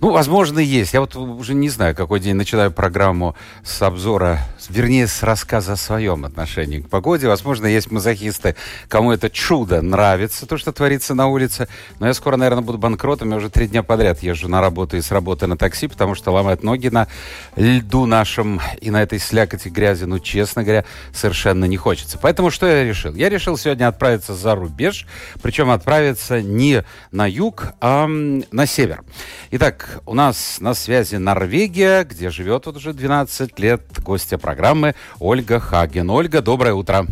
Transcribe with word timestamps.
Ну, 0.00 0.10
возможно, 0.10 0.58
есть. 0.58 0.94
Я 0.94 1.00
вот 1.00 1.16
уже 1.16 1.54
не 1.54 1.68
знаю, 1.68 1.94
какой 1.94 2.20
день 2.20 2.34
начинаю 2.34 2.70
программу 2.70 3.34
с 3.64 3.80
обзора, 3.82 4.40
вернее, 4.68 5.06
с 5.06 5.22
рассказа 5.22 5.72
о 5.72 5.76
своем 5.76 6.24
отношении 6.24 6.80
к 6.80 6.88
погоде. 6.88 7.28
Возможно, 7.28 7.66
есть 7.66 7.90
мазохисты, 7.90 8.56
кому 8.88 9.12
это 9.12 9.30
чудо 9.30 9.82
нравится, 9.82 10.46
то, 10.46 10.58
что 10.58 10.72
творится 10.72 11.14
на 11.14 11.26
улице. 11.28 11.68
Но 11.98 12.06
я 12.06 12.14
скоро, 12.14 12.36
наверное, 12.36 12.62
буду 12.62 12.78
банкротом. 12.78 13.30
Я 13.30 13.36
уже 13.36 13.50
три 13.50 13.68
дня 13.68 13.82
подряд 13.82 14.22
езжу 14.22 14.48
на 14.48 14.60
работу 14.60 14.96
и 14.96 15.00
с 15.00 15.10
работы 15.10 15.46
на 15.46 15.56
такси, 15.56 15.88
потому 15.88 16.14
что 16.14 16.30
ломать 16.30 16.62
ноги 16.62 16.88
на 16.88 17.08
льду 17.56 18.06
нашем 18.06 18.60
и 18.80 18.90
на 18.90 19.02
этой 19.02 19.18
слякоти 19.18 19.68
грязи, 19.68 20.04
ну, 20.04 20.18
честно 20.18 20.62
говоря, 20.62 20.84
совершенно 21.12 21.64
не 21.64 21.76
хочется. 21.76 22.18
Поэтому 22.20 22.50
что 22.50 22.66
я 22.66 22.84
решил? 22.84 23.14
Я 23.14 23.28
решил 23.28 23.56
сегодня 23.56 23.88
отправиться 23.88 24.34
за 24.34 24.54
рубеж, 24.54 25.06
причем 25.42 25.70
отправиться 25.70 26.40
не 26.40 26.84
на 27.10 27.26
юг, 27.26 27.72
а 27.80 28.06
на 28.06 28.66
север. 28.66 29.02
Итак, 29.50 29.65
у 30.06 30.14
нас 30.14 30.60
на 30.60 30.74
связи 30.74 31.16
Норвегия, 31.16 32.04
где 32.04 32.30
живет 32.30 32.66
вот 32.66 32.76
уже 32.76 32.92
12 32.92 33.58
лет 33.58 33.82
гостья 34.04 34.38
программы 34.38 34.94
Ольга 35.18 35.58
Хаген. 35.58 36.08
Ольга, 36.10 36.40
доброе 36.40 36.74
утро. 36.74 37.06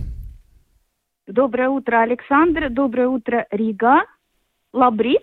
Доброе 1.26 1.68
утро, 1.68 2.02
Александр. 2.02 2.70
Доброе 2.70 3.08
утро, 3.08 3.46
Рига. 3.50 4.04
Labrīt. 4.72 5.22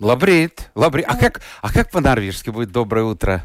Labrīt. 0.00 0.70
Labrīt. 0.74 1.04
А 1.08 1.16
как, 1.16 1.40
а 1.62 1.72
как 1.72 1.90
по-норвежски 1.90 2.50
будет 2.50 2.72
доброе 2.72 3.04
утро? 3.04 3.42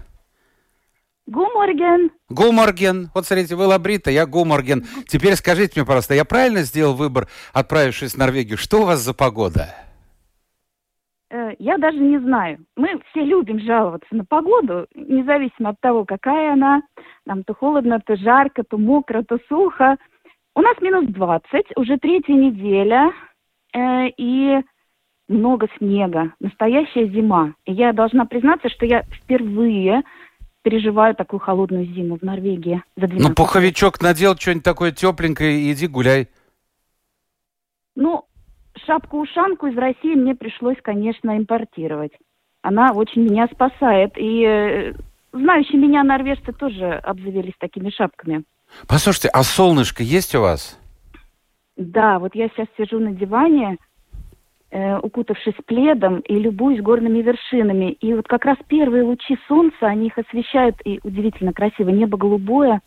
God 1.27 1.52
morgen. 1.52 2.09
God 2.29 2.54
morgen. 2.54 3.11
Вот 3.13 3.27
смотрите, 3.27 3.55
вы 3.55 3.67
Labrīt, 3.67 4.04
а 4.04 4.09
я 4.09 4.25
God 4.25 4.43
morgen. 4.43 4.85
Теперь 5.07 5.35
скажите 5.35 5.73
мне, 5.75 5.85
пожалуйста, 5.85 6.15
я 6.15 6.25
правильно 6.25 6.63
сделал 6.63 6.95
выбор, 6.95 7.27
отправившись 7.53 8.13
в 8.13 8.17
Норвегию? 8.17 8.57
Что 8.57 8.81
у 8.81 8.85
вас 8.85 8.99
за 8.99 9.13
погода? 9.13 9.75
Э, 11.31 11.53
я 11.59 11.77
даже 11.77 11.97
не 11.97 12.19
знаю. 12.19 12.59
Мы 12.75 13.01
все 13.09 13.23
любим 13.23 13.59
жаловаться 13.61 14.13
на 14.13 14.25
погоду, 14.25 14.85
независимо 14.93 15.69
от 15.69 15.79
того, 15.79 16.03
какая 16.03 16.53
она. 16.53 16.81
Нам 17.25 17.43
то 17.43 17.53
холодно, 17.53 18.01
то 18.05 18.17
жарко, 18.17 18.63
то 18.63 18.77
мокро, 18.77 19.23
то 19.23 19.39
сухо. 19.47 19.95
У 20.55 20.61
нас 20.61 20.75
минус 20.81 21.05
20, 21.07 21.77
уже 21.77 21.97
третья 21.97 22.33
неделя, 22.33 23.13
э, 23.73 24.09
и 24.17 24.59
много 25.29 25.69
снега, 25.77 26.33
настоящая 26.41 27.07
зима. 27.07 27.53
И 27.65 27.71
я 27.71 27.93
должна 27.93 28.25
признаться, 28.25 28.67
что 28.67 28.85
я 28.85 29.03
впервые 29.03 30.03
переживаю 30.63 31.15
такую 31.15 31.39
холодную 31.39 31.85
зиму 31.85 32.17
в 32.17 32.23
Норвегии. 32.23 32.83
За 32.97 33.07
ну, 33.07 33.33
пуховичок 33.33 34.01
надел, 34.01 34.35
что-нибудь 34.35 34.65
такое 34.65 34.91
тепленькое, 34.91 35.57
и 35.61 35.71
иди 35.71 35.87
гуляй. 35.87 36.27
Ну, 37.95 38.25
шапку-ушанку 38.85 39.67
из 39.67 39.77
России 39.77 40.15
мне 40.15 40.35
пришлось, 40.35 40.77
конечно, 40.81 41.37
импортировать. 41.37 42.13
Она 42.61 42.91
очень 42.93 43.23
меня 43.23 43.47
спасает. 43.47 44.13
И 44.17 44.43
э, 44.43 44.93
знающие 45.31 45.79
меня 45.79 46.03
норвежцы 46.03 46.51
тоже 46.53 46.93
обзавелись 46.93 47.55
такими 47.59 47.89
шапками. 47.89 48.43
Послушайте, 48.87 49.29
а 49.29 49.43
солнышко 49.43 50.03
есть 50.03 50.35
у 50.35 50.41
вас? 50.41 50.79
Да, 51.77 52.19
вот 52.19 52.35
я 52.35 52.47
сейчас 52.49 52.67
сижу 52.77 52.99
на 52.99 53.11
диване, 53.11 53.77
э, 54.69 54.97
укутавшись 54.99 55.55
пледом 55.65 56.19
и 56.19 56.35
любуюсь 56.35 56.81
горными 56.81 57.21
вершинами. 57.21 57.91
И 57.93 58.13
вот 58.13 58.27
как 58.27 58.45
раз 58.45 58.57
первые 58.67 59.03
лучи 59.03 59.37
солнца, 59.47 59.87
они 59.87 60.07
их 60.07 60.17
освещают, 60.17 60.75
и 60.85 60.99
удивительно 61.03 61.53
красиво. 61.53 61.89
Небо 61.89 62.17
голубое, 62.17 62.81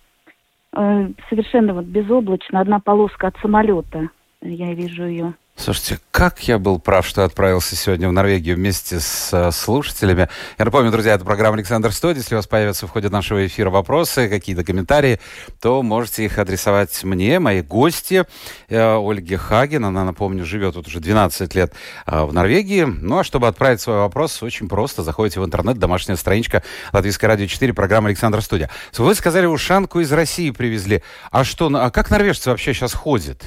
э, 0.73 1.09
совершенно 1.29 1.75
вот 1.75 1.87
безоблачно, 1.87 2.61
одна 2.61 2.79
полоска 2.79 3.29
от 3.29 3.37
самолета. 3.39 4.11
Я 4.41 4.75
вижу 4.75 5.05
ее. 5.05 5.35
Слушайте, 5.57 6.01
как 6.11 6.41
я 6.49 6.59
был 6.59 6.81
прав, 6.81 7.07
что 7.07 7.25
отправился 7.25 7.77
сегодня 7.77 8.09
в 8.09 8.13
Норвегию 8.13 8.57
вместе 8.57 8.99
с 8.99 9.31
э, 9.33 9.53
слушателями. 9.53 10.29
Я 10.59 10.65
напомню, 10.65 10.91
друзья, 10.91 11.15
это 11.15 11.25
программа 11.25 11.57
«Александр 11.57 11.93
Студия». 11.93 12.21
Если 12.23 12.35
у 12.35 12.39
вас 12.39 12.49
появятся 12.49 12.89
в 12.89 12.91
ходе 12.91 13.09
нашего 13.09 13.47
эфира 13.47 13.71
вопросы, 13.71 14.29
какие-то 14.29 14.65
комментарии, 14.65 15.21
то 15.61 15.81
можете 15.83 16.25
их 16.25 16.39
адресовать 16.39 17.05
мне, 17.05 17.39
моей 17.39 17.63
гости 17.63 18.25
э, 18.69 18.97
Ольге 18.97 19.39
Хаген. 19.39 19.85
Она, 19.85 20.05
напомню, 20.05 20.45
живет 20.45 20.75
вот 20.75 20.89
уже 20.89 20.99
12 20.99 21.55
лет 21.55 21.73
э, 22.07 22.25
в 22.25 22.33
Норвегии. 22.33 22.83
Ну, 22.83 23.21
а 23.21 23.25
чтобы 23.25 23.47
отправить 23.47 23.81
свой 23.81 23.99
вопрос, 23.99 24.43
очень 24.43 24.69
просто. 24.69 25.05
Заходите 25.05 25.39
в 25.39 25.45
интернет, 25.45 25.79
домашняя 25.79 26.17
страничка 26.17 26.65
Латвийское 26.93 27.29
радио 27.29 27.47
4, 27.47 27.73
программа 27.73 28.09
«Александр 28.09 28.43
Студия». 28.43 28.71
Вы 28.99 29.15
сказали, 29.15 29.47
ушанку 29.47 30.01
из 30.01 30.13
России 30.13 30.51
привезли. 30.51 31.05
А 31.31 31.45
что, 31.45 31.71
а 31.73 31.91
как 31.91 32.11
норвежцы 32.11 32.51
вообще 32.51 32.75
сейчас 32.75 32.93
ходят? 32.93 33.45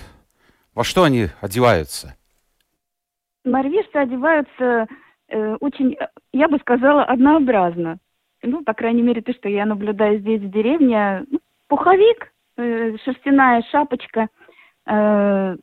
Во 0.78 0.84
что 0.84 1.06
они 1.06 1.26
одеваются? 1.42 2.16
Норвежцы 3.44 3.96
одеваются 3.96 4.86
э, 5.28 5.56
очень, 5.60 5.98
я 6.34 6.48
бы 6.48 6.60
сказала, 6.60 7.04
однообразно. 7.04 7.98
Ну, 8.44 8.64
по 8.64 8.76
крайней 8.76 9.02
мере, 9.02 9.24
то, 9.24 9.34
что 9.34 9.50
я 9.50 9.66
наблюдаю 9.66 10.20
здесь 10.20 10.40
в 10.40 10.52
деревне. 10.52 11.26
Ну, 11.32 11.40
пуховик, 11.68 12.32
э, 12.58 12.96
шерстяная 13.04 13.64
шапочка. 13.72 14.28
Э, 14.86 15.56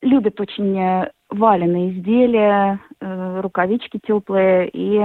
любят 0.00 0.40
очень 0.40 0.78
э, 0.78 1.10
валеные 1.28 1.90
изделия, 1.90 2.80
э, 2.98 3.40
рукавички 3.42 4.00
теплые. 4.06 4.70
И 4.70 5.02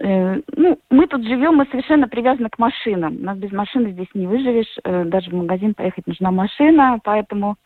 э, 0.00 0.40
ну, 0.56 0.80
мы 0.90 1.06
тут 1.06 1.22
живем, 1.22 1.54
мы 1.54 1.66
совершенно 1.66 2.08
привязаны 2.08 2.50
к 2.50 2.58
машинам. 2.58 3.22
Нас 3.22 3.38
без 3.38 3.52
машины 3.52 3.92
здесь 3.92 4.12
не 4.12 4.26
выживешь. 4.26 4.76
Э, 4.82 5.04
даже 5.04 5.30
в 5.30 5.34
магазин 5.34 5.72
поехать 5.74 6.08
нужна 6.08 6.32
машина, 6.32 6.98
поэтому 7.04 7.58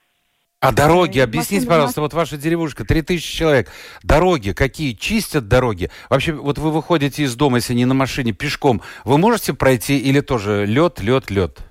а 0.60 0.72
дороги, 0.72 1.20
объясните, 1.20 1.66
пожалуйста, 1.66 2.00
вот 2.00 2.14
ваша 2.14 2.36
деревушка, 2.36 2.84
3000 2.84 3.36
человек, 3.36 3.70
дороги 4.02 4.50
какие, 4.50 4.92
чистят 4.92 5.46
дороги? 5.46 5.88
Вообще, 6.10 6.32
вот 6.32 6.58
вы 6.58 6.72
выходите 6.72 7.22
из 7.22 7.36
дома, 7.36 7.58
если 7.58 7.74
не 7.74 7.84
на 7.84 7.94
машине, 7.94 8.32
пешком, 8.32 8.82
вы 9.04 9.18
можете 9.18 9.54
пройти 9.54 9.98
или 9.98 10.20
тоже 10.20 10.66
лед, 10.66 11.00
лед, 11.00 11.30
лед? 11.30 11.67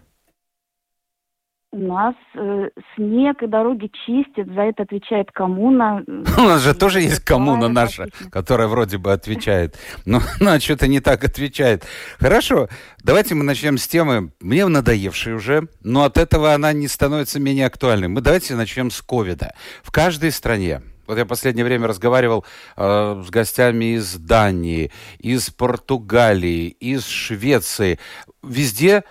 У 1.78 1.80
нас 1.80 2.16
э, 2.34 2.70
снег 2.96 3.44
и 3.44 3.48
дороги 3.48 3.92
чистят, 4.04 4.48
за 4.48 4.62
это 4.62 4.82
отвечает 4.82 5.30
коммуна. 5.32 6.04
У 6.08 6.42
нас 6.42 6.64
же 6.64 6.74
тоже 6.74 7.02
есть 7.02 7.20
коммуна 7.20 7.68
наша, 7.68 8.08
которая 8.32 8.68
вроде 8.68 8.98
бы 8.98 9.14
отвечает. 9.14 9.78
Но 10.04 10.20
она 10.42 10.60
что-то 10.60 10.88
не 10.88 11.02
так 11.02 11.24
отвечает. 11.24 11.86
Хорошо, 12.18 12.68
давайте 13.04 13.36
мы 13.36 13.44
начнем 13.44 13.78
с 13.78 13.88
темы, 13.88 14.32
мне 14.42 14.66
надоевшей 14.66 15.36
уже, 15.36 15.68
но 15.84 16.04
от 16.04 16.18
этого 16.18 16.56
она 16.56 16.74
не 16.74 16.88
становится 16.88 17.40
менее 17.40 17.68
актуальной. 17.68 18.08
Мы 18.08 18.22
давайте 18.22 18.56
начнем 18.56 18.90
с 18.90 19.00
ковида. 19.04 19.54
В 19.84 19.92
каждой 19.92 20.32
стране 20.32 20.82
вот 21.06 21.20
я 21.20 21.26
в 21.26 21.28
последнее 21.28 21.64
время 21.64 21.88
разговаривал 21.88 22.44
э, 22.76 23.24
с 23.24 23.30
гостями 23.30 23.98
из 23.98 24.16
Дании, 24.16 24.92
из 25.20 25.52
Португалии, 25.52 26.70
из 26.70 27.06
Швеции. 27.06 28.00
Везде 28.42 29.04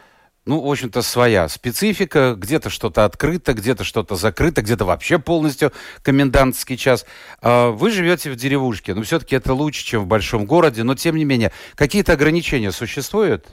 ну, 0.47 0.61
в 0.61 0.71
общем-то, 0.71 1.03
своя 1.03 1.49
специфика. 1.49 2.35
Где-то 2.37 2.71
что-то 2.71 3.05
открыто, 3.05 3.53
где-то 3.53 3.83
что-то 3.85 4.15
закрыто, 4.15 4.63
где-то 4.63 4.85
вообще 4.85 5.19
полностью 5.19 5.73
комендантский 6.03 6.77
час. 6.77 7.05
А 7.43 7.71
вы 7.71 7.91
живете 7.91 8.31
в 8.31 8.37
деревушке, 8.37 8.95
но 8.95 9.03
все-таки 9.03 9.35
это 9.35 9.53
лучше, 9.53 9.85
чем 9.85 10.03
в 10.03 10.07
большом 10.07 10.47
городе. 10.47 10.85
Но, 10.85 10.95
тем 10.95 11.17
не 11.17 11.25
менее, 11.25 11.51
какие-то 11.75 12.13
ограничения 12.13 12.71
существуют? 12.71 13.47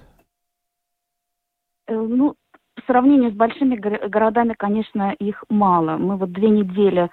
Э, 1.87 1.95
ну, 1.95 2.35
по 2.75 2.81
сравнению 2.85 3.31
с 3.31 3.35
большими 3.35 3.75
городами, 3.75 4.53
конечно, 4.57 5.13
их 5.19 5.43
мало. 5.49 5.97
Мы 5.97 6.17
вот 6.17 6.31
две 6.31 6.49
недели 6.49 7.09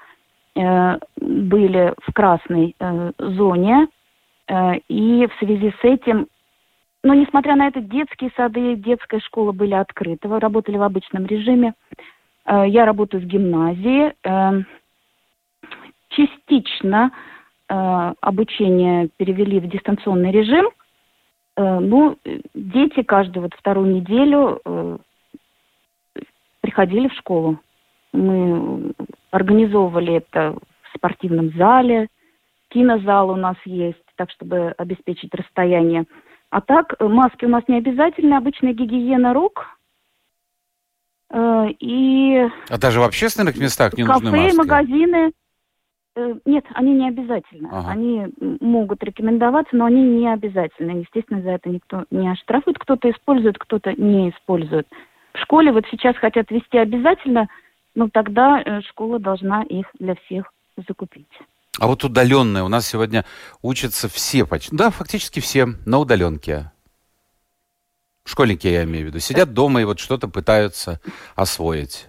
э, 0.57 0.99
были 1.17 1.95
в 2.07 2.13
красной 2.13 2.77
э, 2.79 3.13
зоне, 3.19 3.89
э, 4.47 4.77
и 4.89 5.27
в 5.27 5.39
связи 5.39 5.73
с 5.81 5.85
этим 5.85 6.27
но, 7.03 7.15
несмотря 7.15 7.57
на 7.57 7.67
это, 7.69 7.81
детские 7.81 8.31
сады, 8.37 8.77
детская 8.77 9.21
школа 9.21 9.53
были 9.53 9.73
открыты, 9.75 10.29
работали 10.29 10.77
в 10.77 10.83
обычном 10.83 11.27
режиме. 11.27 11.75
Э, 12.45 12.65
я 12.67 12.85
работаю 12.85 13.23
в 13.23 13.27
гимназии. 13.27 14.13
Э, 14.23 14.63
частично 16.11 17.11
э, 17.69 18.13
обучение 18.21 19.09
перевели 19.17 19.61
в 19.61 19.69
дистанционный 19.69 20.31
режим. 20.31 20.69
Ну, 21.57 22.17
дети 22.55 23.03
каждую 23.03 23.43
вот 23.43 23.55
вторую 23.55 23.95
неделю 23.95 24.99
приходили 26.63 27.09
в 27.09 27.13
школу. 27.15 27.59
Мы 28.15 28.95
организовывали 29.31 30.15
это 30.15 30.57
в 30.83 30.97
спортивном 30.97 31.51
зале, 31.51 32.09
кинозал 32.69 33.31
у 33.31 33.37
нас 33.37 33.57
есть, 33.67 34.03
так 34.17 34.31
чтобы 34.31 34.73
обеспечить 34.79 35.35
расстояние 35.35 36.07
А 36.51 36.61
так, 36.61 36.95
э, 36.99 37.07
маски 37.07 37.45
у 37.45 37.49
нас 37.49 37.63
не 37.69 37.77
обязательны, 37.79 38.35
обычная 38.35 38.73
гигиена 38.73 39.33
рук. 39.33 39.67
Э, 41.31 41.69
и 41.79 42.49
А 42.69 42.79
даже 42.79 43.01
в 43.01 43.05
общественных 43.05 43.57
местах 43.57 43.95
не 43.95 44.03
нужны 44.05 44.31
кафе, 44.31 44.43
маски? 44.43 44.57
магазины. 44.57 45.33
э, 46.17 46.35
Нет, 46.45 46.65
они 46.75 46.95
не 46.95 47.09
обязательны. 47.09 47.69
Ага. 47.71 47.91
Они 47.91 48.27
могут 48.61 49.03
рекомендоваться, 49.05 49.77
но 49.77 49.85
они 49.85 50.03
не 50.03 50.33
обязательны. 50.33 51.01
Естественно, 51.03 51.41
за 51.41 51.51
это 51.51 51.69
никто 51.69 52.05
не 52.11 52.29
оштрафует. 52.29 52.79
Кто-то 52.81 53.09
использует, 53.11 53.57
кто-то 53.57 53.93
не 53.93 54.31
использует. 54.31 54.89
В 55.33 55.39
школе 55.39 55.71
вот 55.71 55.85
сейчас 55.89 56.17
хотят 56.17 56.51
вести 56.51 56.77
обязательно, 56.79 57.49
но 57.95 58.09
тогда 58.09 58.83
школа 58.89 59.21
должна 59.21 59.63
их 59.63 59.87
для 60.01 60.17
всех 60.17 60.53
закупить. 60.89 61.29
А 61.79 61.87
вот 61.87 62.03
удаленные. 62.05 62.65
У 62.65 62.69
нас 62.69 62.87
сегодня 62.89 63.25
учатся 63.63 64.09
все 64.09 64.45
почти. 64.45 64.75
Да, 64.75 64.91
фактически 64.91 65.41
все 65.41 65.67
на 65.87 65.99
удаленке. 65.99 66.73
Школьники, 68.25 68.67
я 68.67 68.85
имею 68.85 69.07
в 69.07 69.09
виду. 69.09 69.19
Сидят 69.19 69.55
дома 69.55 69.81
и 69.81 69.85
вот 69.85 69.99
что-то 69.99 70.29
пытаются 70.29 71.01
освоить. 71.37 72.09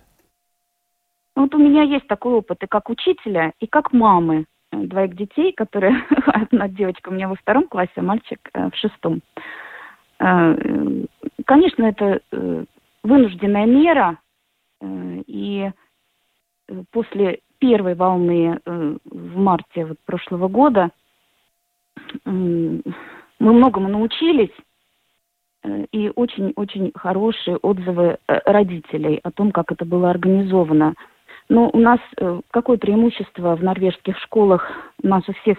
Вот 1.36 1.54
у 1.56 1.58
меня 1.58 1.84
есть 1.84 2.08
такой 2.08 2.34
опыт 2.34 2.62
и 2.64 2.68
как 2.68 2.90
учителя, 2.90 3.54
и 3.60 3.68
как 3.68 3.94
мамы 3.94 4.46
э, 4.72 4.78
двоих 4.78 5.16
детей, 5.16 5.54
которые... 5.54 6.06
Одна 6.26 6.68
девочка 6.68 7.10
у 7.10 7.14
меня 7.14 7.30
во 7.30 7.36
втором 7.36 7.68
классе, 7.68 7.92
а 7.96 8.02
мальчик 8.02 8.40
э, 8.54 8.70
в 8.70 8.76
шестом. 8.76 9.22
Э, 10.20 10.56
Конечно, 11.46 11.84
это 11.86 12.22
вынужденная 13.04 13.66
мера, 13.66 14.20
и 14.82 15.72
после 16.92 17.40
первой 17.62 17.94
волны 17.94 18.60
э, 18.66 18.98
в 19.06 19.38
марте 19.38 19.86
вот 19.86 19.98
прошлого 20.06 20.50
года 20.50 20.90
мы 22.26 22.82
многому 23.40 23.88
научились, 23.88 24.54
э, 25.64 25.86
и 25.92 26.12
очень-очень 26.14 26.92
хорошие 26.96 27.58
отзывы 27.58 28.18
э, 28.28 28.40
родителей 28.46 29.20
о 29.24 29.32
том, 29.32 29.52
как 29.52 29.72
это 29.72 29.86
было 29.86 30.10
организовано. 30.10 30.96
Но 31.50 31.70
у 31.74 31.80
нас 31.80 32.00
какое 32.50 32.78
преимущество 32.78 33.58
в 33.58 33.64
норвежских 33.64 34.18
школах? 34.20 34.72
У 35.04 35.08
нас 35.08 35.28
у 35.28 35.34
всех, 35.34 35.58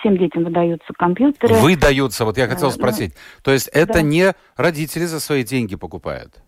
всем 0.00 0.16
детям 0.16 0.44
выдаются 0.44 0.90
компьютеры. 0.96 1.56
Выдаются, 1.56 2.24
вот 2.24 2.38
я 2.38 2.46
хотел 2.46 2.68
ну, 2.68 2.72
спросить. 2.72 3.12
То 3.42 3.52
есть 3.52 3.68
это 3.68 3.94
да. 3.94 4.02
не 4.02 4.32
родители 4.56 5.04
за 5.04 5.20
свои 5.20 5.44
деньги 5.44 5.76
покупают? 5.76 6.42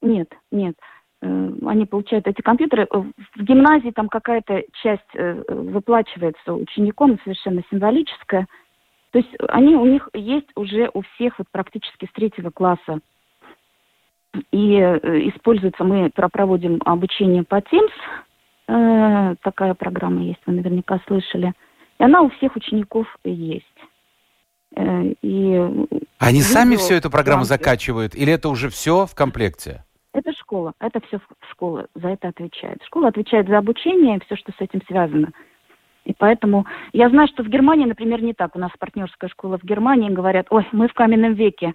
Нет, 0.00 0.28
нет. 0.50 0.74
Э, 1.22 1.50
Они 1.66 1.86
получают 1.86 2.26
эти 2.26 2.42
компьютеры. 2.42 2.86
Э, 2.90 2.98
В 3.36 3.42
гимназии 3.42 3.90
там 3.90 4.08
какая-то 4.08 4.64
часть 4.82 5.02
э, 5.14 5.42
выплачивается 5.48 6.52
учеником, 6.52 7.18
совершенно 7.22 7.62
символическая. 7.70 8.46
То 9.12 9.18
есть 9.18 9.30
они 9.48 9.76
у 9.76 9.84
них 9.86 10.08
есть 10.14 10.48
уже 10.56 10.90
у 10.92 11.02
всех 11.02 11.38
вот 11.38 11.46
практически 11.52 12.06
с 12.06 12.12
третьего 12.12 12.50
класса. 12.50 13.00
И 14.50 14.76
используется, 14.76 15.84
мы 15.84 16.08
про- 16.08 16.30
проводим 16.30 16.80
обучение 16.86 17.44
по 17.44 17.56
Teams. 17.56 19.36
Такая 19.42 19.74
программа 19.74 20.22
есть, 20.22 20.40
вы 20.46 20.54
наверняка 20.54 20.98
слышали. 21.06 21.52
И 21.98 22.02
она 22.02 22.22
у 22.22 22.30
всех 22.30 22.56
учеников 22.56 23.06
есть. 23.22 23.66
И 24.74 25.70
Они 26.18 26.40
сами 26.40 26.70
Видео 26.70 26.82
всю 26.82 26.94
эту 26.94 27.10
программу 27.10 27.44
закачивают? 27.44 28.14
Или 28.14 28.32
это 28.32 28.48
уже 28.48 28.70
все 28.70 29.04
в 29.04 29.14
комплекте? 29.14 29.84
Это 30.14 30.32
школа, 30.32 30.74
это 30.78 31.00
все 31.06 31.20
школа 31.50 31.86
за 31.94 32.08
это 32.08 32.28
отвечает. 32.28 32.82
Школа 32.84 33.08
отвечает 33.08 33.48
за 33.48 33.58
обучение 33.58 34.16
и 34.16 34.24
все, 34.24 34.36
что 34.36 34.52
с 34.52 34.60
этим 34.60 34.82
связано. 34.86 35.32
И 36.04 36.14
поэтому 36.16 36.66
я 36.92 37.08
знаю, 37.08 37.28
что 37.28 37.42
в 37.42 37.48
Германии, 37.48 37.86
например, 37.86 38.22
не 38.22 38.34
так. 38.34 38.54
У 38.56 38.58
нас 38.58 38.70
партнерская 38.78 39.30
школа 39.30 39.58
в 39.58 39.64
Германии 39.64 40.10
говорят, 40.10 40.46
ой, 40.50 40.66
мы 40.72 40.88
в 40.88 40.94
каменном 40.94 41.34
веке, 41.34 41.72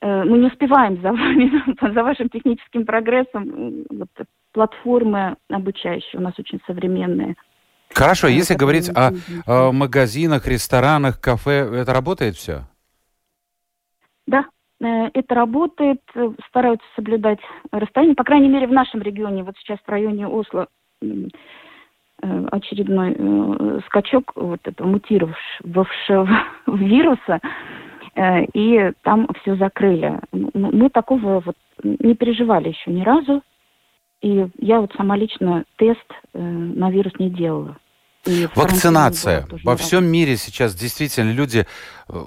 э, 0.00 0.24
мы 0.24 0.38
не 0.38 0.48
успеваем 0.48 1.00
за 1.00 1.12
вами, 1.12 1.50
за 1.94 2.02
вашим 2.02 2.28
техническим 2.28 2.84
прогрессом. 2.84 3.84
Вот, 3.88 4.08
платформы 4.52 5.36
обучающие 5.48 6.20
у 6.20 6.22
нас 6.22 6.34
очень 6.38 6.60
современные. 6.66 7.36
Хорошо, 7.94 8.28
Э, 8.28 8.32
если 8.32 8.54
говорить 8.54 8.90
о, 8.90 9.12
о 9.46 9.72
магазинах, 9.72 10.46
ресторанах, 10.46 11.20
кафе, 11.20 11.68
это 11.72 11.94
работает 11.94 12.34
все? 12.34 12.66
Да, 14.26 14.44
это 14.86 15.34
работает, 15.34 16.00
э, 16.14 16.30
стараются 16.48 16.86
соблюдать 16.96 17.38
расстояние. 17.70 18.16
По 18.16 18.24
крайней 18.24 18.48
мере, 18.48 18.66
в 18.66 18.72
нашем 18.72 19.02
регионе, 19.02 19.42
вот 19.42 19.56
сейчас 19.58 19.78
в 19.84 19.88
районе 19.90 20.26
Осло, 20.26 20.68
э, 21.02 21.06
очередной 22.50 23.14
э, 23.16 23.80
скачок 23.86 24.32
вот 24.34 24.60
этого 24.64 24.86
мутировавшего 24.86 26.28
вируса, 26.66 27.40
э, 28.14 28.44
и 28.54 28.92
там 29.02 29.28
все 29.40 29.56
закрыли. 29.56 30.20
Ну, 30.32 30.50
Мы 30.54 30.88
такого 30.90 31.40
вот 31.40 31.56
не 31.82 32.14
переживали 32.14 32.68
еще 32.68 32.90
ни 32.90 33.02
разу, 33.02 33.42
и 34.22 34.46
я 34.58 34.80
вот 34.80 34.92
сама 34.96 35.16
лично 35.16 35.64
тест 35.76 36.06
э, 36.34 36.38
на 36.40 36.90
вирус 36.90 37.12
не 37.18 37.30
делала. 37.30 37.76
И 38.26 38.46
Вакцинация. 38.54 39.46
Во 39.64 39.76
всем 39.76 40.04
мире 40.04 40.36
сейчас 40.36 40.74
действительно 40.74 41.32
люди 41.32 41.60
э, 41.60 41.64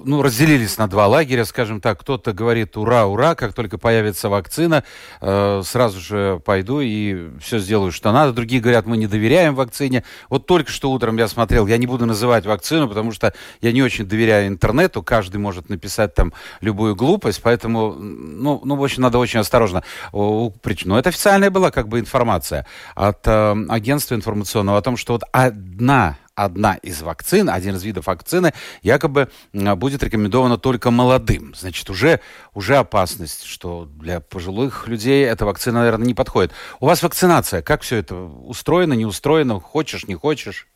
ну, 0.04 0.22
разделились 0.22 0.78
на 0.78 0.88
два 0.88 1.06
лагеря, 1.06 1.44
скажем 1.44 1.80
так. 1.80 2.00
Кто-то 2.00 2.32
говорит 2.32 2.76
ура, 2.76 3.06
ура, 3.06 3.34
как 3.34 3.54
только 3.54 3.78
появится 3.78 4.28
вакцина, 4.28 4.84
э, 5.20 5.62
сразу 5.64 6.00
же 6.00 6.40
пойду 6.44 6.80
и 6.80 7.30
все 7.40 7.58
сделаю, 7.58 7.92
что 7.92 8.12
надо. 8.12 8.32
Другие 8.32 8.60
говорят, 8.60 8.86
мы 8.86 8.96
не 8.96 9.06
доверяем 9.06 9.54
вакцине. 9.54 10.04
Вот 10.28 10.46
только 10.46 10.70
что 10.70 10.90
утром 10.90 11.16
я 11.16 11.28
смотрел, 11.28 11.66
я 11.66 11.76
не 11.76 11.86
буду 11.86 12.06
называть 12.06 12.46
вакцину, 12.46 12.88
потому 12.88 13.12
что 13.12 13.34
я 13.60 13.72
не 13.72 13.82
очень 13.82 14.06
доверяю 14.06 14.48
интернету, 14.48 15.02
каждый 15.02 15.36
может 15.36 15.68
написать 15.68 16.14
там 16.14 16.32
любую 16.60 16.96
глупость, 16.96 17.40
поэтому, 17.42 17.92
ну, 17.92 18.60
ну 18.64 18.76
в 18.76 18.84
общем, 18.84 19.02
надо 19.02 19.18
очень 19.18 19.40
осторожно. 19.40 19.82
Но 20.12 20.98
это 20.98 21.08
официальная 21.08 21.50
была 21.50 21.70
как 21.70 21.88
бы 21.88 22.00
информация 22.00 22.66
от 22.94 23.26
э, 23.26 23.56
агентства 23.68 24.14
информационного 24.14 24.78
о 24.78 24.82
том, 24.82 24.96
что 24.96 25.14
вот 25.14 25.22
одна 25.32 26.16
одна 26.34 26.74
из 26.76 27.02
вакцин, 27.02 27.48
один 27.48 27.74
из 27.74 27.84
видов 27.84 28.06
вакцины, 28.06 28.52
якобы 28.82 29.28
будет 29.52 30.02
рекомендована 30.02 30.58
только 30.58 30.90
молодым. 30.90 31.54
Значит, 31.54 31.88
уже, 31.90 32.20
уже 32.54 32.76
опасность, 32.76 33.44
что 33.44 33.86
для 33.86 34.20
пожилых 34.20 34.88
людей 34.88 35.24
эта 35.24 35.44
вакцина, 35.46 35.80
наверное, 35.80 36.06
не 36.06 36.14
подходит. 36.14 36.52
У 36.80 36.86
вас 36.86 37.02
вакцинация, 37.02 37.62
как 37.62 37.82
все 37.82 37.96
это 37.96 38.16
устроено, 38.16 38.94
не 38.94 39.06
устроено, 39.06 39.60
хочешь, 39.60 40.06
не 40.06 40.14
хочешь? 40.14 40.66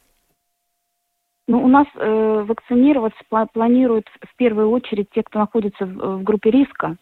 Ну, 1.47 1.64
у 1.64 1.68
нас 1.68 1.87
э, 1.94 2.44
вакцинироваться 2.47 3.21
пла- 3.30 3.49
планируют 3.52 4.06
в 4.21 4.37
первую 4.37 4.71
очередь 4.71 5.09
те, 5.14 5.23
кто 5.23 5.38
находится 5.38 5.87
в, 5.87 6.18
в 6.18 6.23
группе 6.23 6.50
риска. 6.50 6.97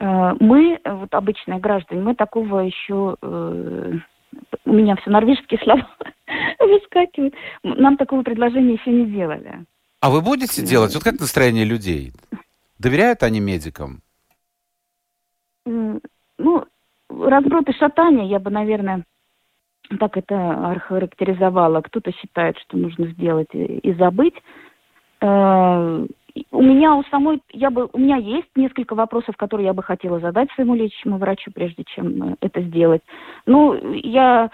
Э, 0.00 0.32
мы, 0.40 0.80
э, 0.82 0.92
вот 0.92 1.14
обычные 1.14 1.60
граждане, 1.60 2.02
мы 2.02 2.14
такого 2.14 2.60
еще... 2.60 3.16
э, 3.22 3.92
у 4.64 4.72
меня 4.72 4.96
все 4.96 5.10
норвежские 5.10 5.60
слова 5.60 5.88
выскакивают. 6.60 7.34
Нам 7.62 7.96
такого 7.96 8.22
предложения 8.22 8.74
еще 8.74 8.90
не 8.90 9.06
делали. 9.06 9.64
А 10.00 10.10
вы 10.10 10.20
будете 10.20 10.62
делать? 10.62 10.94
Вот 10.94 11.04
как 11.04 11.20
настроение 11.20 11.64
людей? 11.64 12.12
Доверяют 12.78 13.22
они 13.22 13.40
медикам? 13.40 14.02
Ну, 15.64 16.00
разброд 17.08 17.68
и 17.68 17.72
шатание, 17.72 18.28
я 18.28 18.38
бы, 18.38 18.50
наверное, 18.50 19.04
так 19.98 20.16
это 20.16 20.70
охарактеризовала. 20.70 21.80
Кто-то 21.80 22.12
считает, 22.12 22.58
что 22.58 22.76
нужно 22.76 23.06
сделать 23.08 23.48
и, 23.52 23.78
и 23.78 23.94
забыть. 23.94 24.34
У 26.50 26.62
меня 26.62 26.94
у 26.94 27.02
самой, 27.04 27.40
я 27.52 27.70
бы, 27.70 27.88
у 27.92 27.98
меня 27.98 28.16
есть 28.16 28.48
несколько 28.56 28.94
вопросов, 28.94 29.36
которые 29.36 29.66
я 29.66 29.72
бы 29.72 29.82
хотела 29.82 30.20
задать 30.20 30.50
своему 30.52 30.74
лечащему 30.74 31.18
врачу, 31.18 31.50
прежде 31.54 31.84
чем 31.84 32.32
э, 32.32 32.36
это 32.40 32.62
сделать. 32.62 33.02
Ну, 33.46 33.74
я 33.94 34.50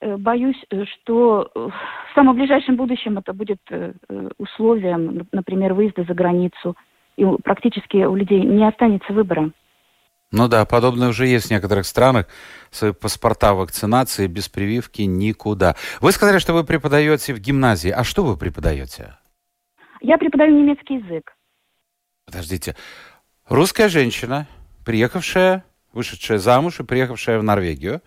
э, 0.00 0.16
боюсь, 0.16 0.60
что 0.92 1.50
э, 1.54 1.68
в 1.68 2.14
самом 2.14 2.36
ближайшем 2.36 2.76
будущем 2.76 3.18
это 3.18 3.32
будет 3.32 3.60
условием, 4.38 5.26
например, 5.32 5.74
выезда 5.74 6.04
за 6.04 6.14
границу. 6.14 6.76
И 7.16 7.24
практически 7.44 7.98
у 8.04 8.14
людей 8.14 8.40
не 8.40 8.66
останется 8.66 9.12
выбора. 9.12 9.50
Ну 10.32 10.48
да, 10.48 10.64
подобное 10.64 11.10
уже 11.10 11.28
есть 11.28 11.46
в 11.46 11.50
некоторых 11.52 11.86
странах. 11.86 12.26
Свои 12.72 12.92
паспорта 12.92 13.54
вакцинации 13.54 14.26
без 14.26 14.48
прививки 14.48 15.02
никуда. 15.02 15.76
Вы 16.00 16.10
сказали, 16.10 16.38
что 16.38 16.54
вы 16.54 16.64
преподаете 16.64 17.34
в 17.34 17.38
гимназии. 17.38 17.90
А 17.90 18.02
что 18.02 18.24
вы 18.24 18.36
преподаете? 18.36 19.16
Я 20.04 20.18
преподаю 20.18 20.52
немецкий 20.52 20.96
язык. 20.96 21.34
Подождите. 22.26 22.76
Русская 23.48 23.88
женщина, 23.88 24.46
приехавшая, 24.84 25.64
вышедшая 25.94 26.36
замуж 26.36 26.78
и 26.80 26.84
приехавшая 26.84 27.38
в 27.38 27.42
Норвегию, 27.42 28.02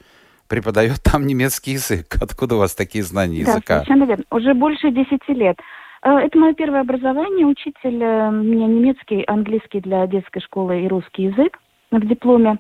преподает 0.47 1.01
там 1.03 1.25
немецкий 1.25 1.71
язык. 1.71 2.15
Откуда 2.21 2.55
у 2.55 2.59
вас 2.59 2.75
такие 2.75 3.03
знания 3.03 3.43
Да, 3.43 3.53
языка? 3.53 3.73
совершенно 3.79 4.03
верно. 4.03 4.23
Уже 4.29 4.53
больше 4.53 4.91
десяти 4.91 5.33
лет. 5.33 5.57
Э, 6.03 6.09
Это 6.19 6.37
мое 6.37 6.53
первое 6.53 6.81
образование. 6.81 7.47
Учитель 7.47 8.03
э, 8.03 8.27
у 8.29 8.43
меня 8.43 8.67
немецкий, 8.67 9.23
английский 9.25 9.81
для 9.81 10.05
детской 10.05 10.41
школы 10.41 10.83
и 10.83 10.87
русский 10.87 11.23
язык 11.23 11.57
в 11.89 12.07
дипломе. 12.07 12.59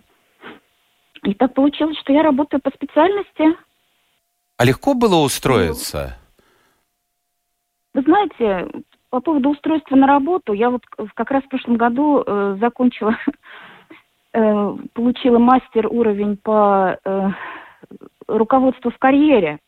И 1.21 1.35
так 1.35 1.53
получилось, 1.53 1.97
что 1.99 2.11
я 2.11 2.23
работаю 2.23 2.59
по 2.59 2.71
специальности. 2.71 3.55
А 4.57 4.65
легко 4.65 4.95
было 4.95 5.17
устроиться? 5.17 6.17
Вы 7.93 8.01
знаете, 8.01 8.83
по 9.09 9.21
поводу 9.21 9.49
устройства 9.49 9.95
на 9.95 10.07
работу, 10.07 10.53
я 10.53 10.69
вот 10.69 10.83
как 11.13 11.31
раз 11.31 11.43
в 11.43 11.49
прошлом 11.49 11.77
году 11.77 12.23
э, 12.25 12.57
закончила, 12.59 13.15
э, 14.33 14.75
получила 14.93 15.39
мастер 15.39 15.87
уровень 15.87 16.37
по 16.37 16.97
э, 17.03 17.29
руководству 18.27 18.91
в 18.91 18.97
карьере. 18.97 19.59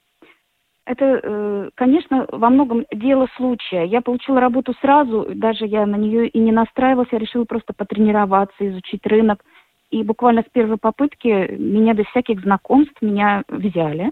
Это, 0.85 1.19
э, 1.21 1.69
конечно, 1.75 2.25
во 2.31 2.49
многом 2.49 2.83
дело 2.91 3.27
случая. 3.37 3.83
Я 3.83 4.01
получила 4.01 4.39
работу 4.41 4.73
сразу, 4.81 5.27
даже 5.35 5.65
я 5.65 5.85
на 5.85 5.95
нее 5.95 6.27
и 6.27 6.39
не 6.39 6.51
настраивалась, 6.51 7.09
я 7.11 7.19
решила 7.19 7.45
просто 7.45 7.73
потренироваться, 7.73 8.67
изучить 8.67 9.05
рынок. 9.05 9.43
И 9.91 10.03
буквально 10.03 10.41
с 10.41 10.51
первой 10.51 10.77
попытки 10.77 11.55
меня 11.57 11.93
без 11.93 12.05
всяких 12.07 12.41
знакомств 12.41 13.01
меня 13.01 13.43
взяли. 13.47 14.11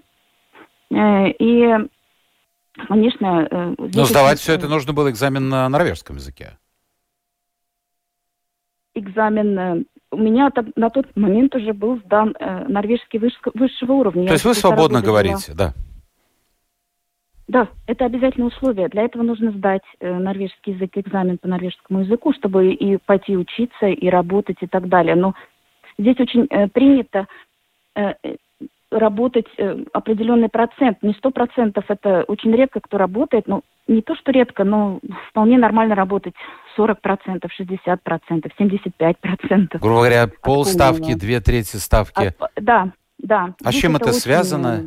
Э, 0.91 1.29
и, 1.29 1.87
конечно... 2.87 3.47
Э, 3.49 3.75
Но 3.77 4.05
сдавать 4.05 4.39
все 4.39 4.53
это 4.53 4.67
нужно 4.67 4.93
было 4.93 5.09
экзамен 5.09 5.49
на 5.49 5.67
норвежском 5.69 6.17
языке. 6.17 6.57
Экзамен 8.93 9.85
у 10.09 10.17
меня 10.17 10.49
на 10.75 10.89
тот 10.89 11.15
момент 11.15 11.53
уже 11.55 11.73
был 11.73 11.99
сдан 12.05 12.35
норвежский 12.39 13.19
высшего 13.19 13.91
уровня. 13.91 14.27
То 14.27 14.33
есть 14.33 14.45
вы 14.45 14.55
свободно 14.55 15.01
говорите, 15.01 15.53
да? 15.53 15.73
Да, 17.47 17.69
это 17.85 18.05
обязательное 18.05 18.49
условие. 18.49 18.89
Для 18.89 19.03
этого 19.03 19.23
нужно 19.23 19.51
сдать 19.51 19.83
э, 19.99 20.13
норвежский 20.13 20.73
язык, 20.73 20.91
экзамен 20.95 21.37
по 21.37 21.47
норвежскому 21.47 22.01
языку, 22.01 22.33
чтобы 22.33 22.73
и 22.73 22.97
пойти 22.97 23.37
учиться, 23.37 23.87
и 23.87 24.09
работать, 24.09 24.57
и 24.59 24.67
так 24.67 24.89
далее. 24.89 25.15
Но 25.15 25.33
здесь 25.97 26.19
очень 26.19 26.45
э, 26.49 26.67
принято 26.67 27.25
э, 27.95 28.15
работать 28.91 29.47
э, 29.57 29.83
определенный 29.93 30.49
процент. 30.49 31.01
Не 31.01 31.13
сто 31.13 31.31
процентов, 31.31 31.85
это 31.89 32.23
очень 32.27 32.55
редко 32.55 32.79
кто 32.79 32.97
работает, 32.97 33.47
но 33.47 33.61
не 33.87 34.01
то, 34.01 34.15
что 34.15 34.31
редко, 34.31 34.63
но 34.63 34.99
вполне 35.29 35.57
нормально 35.57 35.95
работать 35.95 36.33
40 36.75 37.01
процентов, 37.01 37.51
60 37.53 38.01
процентов, 38.03 38.51
75 38.57 39.17
процентов. 39.17 39.81
Грубо 39.81 39.97
говоря, 39.99 40.29
полставки, 40.41 41.13
две 41.15 41.39
трети 41.39 41.77
ставки. 41.77 42.33
От, 42.39 42.51
да, 42.55 42.91
да. 43.17 43.53
А 43.63 43.71
с 43.71 43.75
чем 43.75 43.95
это, 43.95 44.05
это 44.05 44.09
очень... 44.11 44.21
связано? 44.21 44.83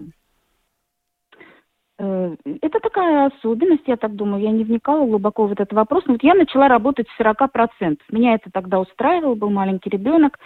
Э, 1.98 2.36
это 2.62 2.80
такая 2.80 3.26
особенность, 3.26 3.84
я 3.86 3.96
так 3.96 4.14
думаю. 4.16 4.42
Я 4.42 4.50
не 4.50 4.64
вникала 4.64 5.06
глубоко 5.06 5.46
в 5.46 5.52
этот 5.52 5.72
вопрос. 5.72 6.04
Но 6.06 6.14
вот 6.14 6.22
я 6.22 6.34
начала 6.34 6.68
работать 6.68 7.06
с 7.08 7.20
40%. 7.20 7.98
Меня 8.10 8.34
это 8.34 8.50
тогда 8.50 8.80
устраивало, 8.80 9.34
был 9.34 9.50
маленький 9.50 9.90
ребенок. 9.90 10.38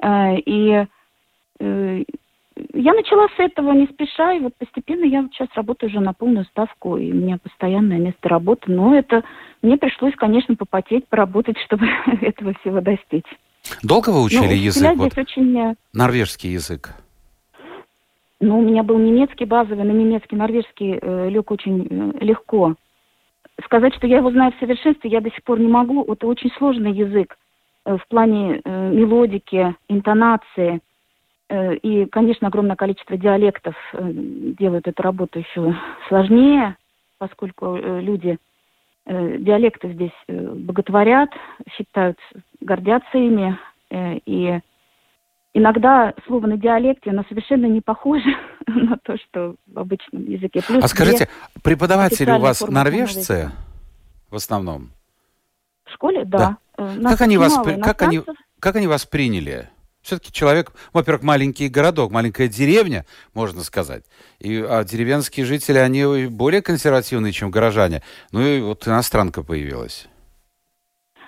Э, 0.00 0.36
и 0.36 0.86
э, 1.58 2.02
я 2.74 2.92
начала 2.94 3.28
с 3.28 3.38
этого 3.38 3.72
не 3.72 3.86
спеша, 3.86 4.32
и 4.32 4.40
вот 4.40 4.54
постепенно 4.56 5.04
я 5.04 5.26
сейчас 5.32 5.48
работаю 5.54 5.90
уже 5.90 6.00
на 6.00 6.12
полную 6.12 6.44
ставку, 6.46 6.96
и 6.96 7.10
у 7.10 7.14
меня 7.14 7.38
постоянное 7.42 7.98
место 7.98 8.28
работы. 8.28 8.70
Но 8.70 8.94
это 8.94 9.22
мне 9.62 9.76
пришлось, 9.76 10.14
конечно, 10.16 10.54
попотеть, 10.56 11.08
поработать, 11.08 11.58
чтобы 11.64 11.86
этого 12.20 12.54
всего 12.60 12.80
достичь. 12.80 13.26
Долго 13.82 14.10
вы 14.10 14.22
учили 14.22 14.46
ну, 14.46 14.52
язык? 14.52 14.96
Вот, 14.96 15.16
очень... 15.16 15.76
Норвежский 15.92 16.50
язык? 16.50 16.94
Ну, 18.40 18.58
у 18.58 18.62
меня 18.62 18.82
был 18.82 18.98
немецкий 18.98 19.44
базовый, 19.44 19.84
на 19.84 19.92
немецкий, 19.92 20.34
норвежский 20.34 20.98
э, 21.00 21.28
лег 21.30 21.48
очень 21.52 21.86
э, 21.88 22.24
легко. 22.24 22.74
Сказать, 23.64 23.94
что 23.94 24.08
я 24.08 24.16
его 24.16 24.32
знаю 24.32 24.52
в 24.52 24.58
совершенстве, 24.58 25.10
я 25.10 25.20
до 25.20 25.30
сих 25.30 25.44
пор 25.44 25.60
не 25.60 25.68
могу. 25.68 26.02
Это 26.12 26.26
очень 26.26 26.50
сложный 26.58 26.92
язык 26.92 27.36
э, 27.84 27.96
в 27.96 28.08
плане 28.08 28.60
э, 28.64 28.90
мелодики, 28.90 29.76
интонации. 29.88 30.80
Э, 31.52 31.74
и, 31.74 32.06
конечно, 32.06 32.48
огромное 32.48 32.76
количество 32.76 33.18
диалектов 33.18 33.74
э, 33.92 34.10
делают 34.58 34.88
эту 34.88 35.02
работу 35.02 35.38
еще 35.38 35.76
сложнее, 36.08 36.76
поскольку 37.18 37.76
э, 37.76 38.00
люди 38.00 38.38
диалекты 39.04 39.92
здесь 39.94 40.12
боготворят, 40.28 41.30
считают, 41.72 42.16
гордятся 42.60 43.18
ими. 43.18 43.58
И 43.90 44.60
Иногда 45.54 46.14
слово 46.24 46.46
на 46.46 46.56
диалекте, 46.56 47.10
оно 47.10 47.24
совершенно 47.28 47.66
не 47.66 47.80
похоже 47.80 48.30
на 48.68 48.96
то, 49.02 49.16
что 49.18 49.56
в 49.66 49.78
обычном 49.78 50.22
языке. 50.24 50.62
Плюс 50.64 50.84
а 50.84 50.86
скажите, 50.86 51.28
преподаватели 51.64 52.30
у 52.30 52.38
вас 52.38 52.60
норвежцы 52.60 53.50
в 54.30 54.36
основном? 54.36 54.92
В 55.84 55.90
школе, 55.92 56.24
да. 56.24 56.58
да. 56.78 57.10
Как 57.10 57.22
они, 57.22 57.38
вас, 57.38 57.58
как, 57.82 58.02
они, 58.02 58.22
как 58.60 58.76
они 58.76 58.86
вас 58.86 59.04
приняли? 59.04 59.68
Все-таки 60.02 60.32
человек, 60.32 60.72
во-первых, 60.92 61.22
маленький 61.22 61.68
городок, 61.68 62.10
маленькая 62.10 62.48
деревня, 62.48 63.04
можно 63.34 63.60
сказать. 63.62 64.04
И, 64.40 64.56
а 64.56 64.84
деревенские 64.84 65.46
жители, 65.46 65.78
они 65.78 66.26
более 66.26 66.62
консервативные, 66.62 67.32
чем 67.32 67.50
горожане. 67.50 68.02
Ну 68.32 68.40
и 68.42 68.60
вот 68.60 68.86
иностранка 68.86 69.42
появилась. 69.42 70.08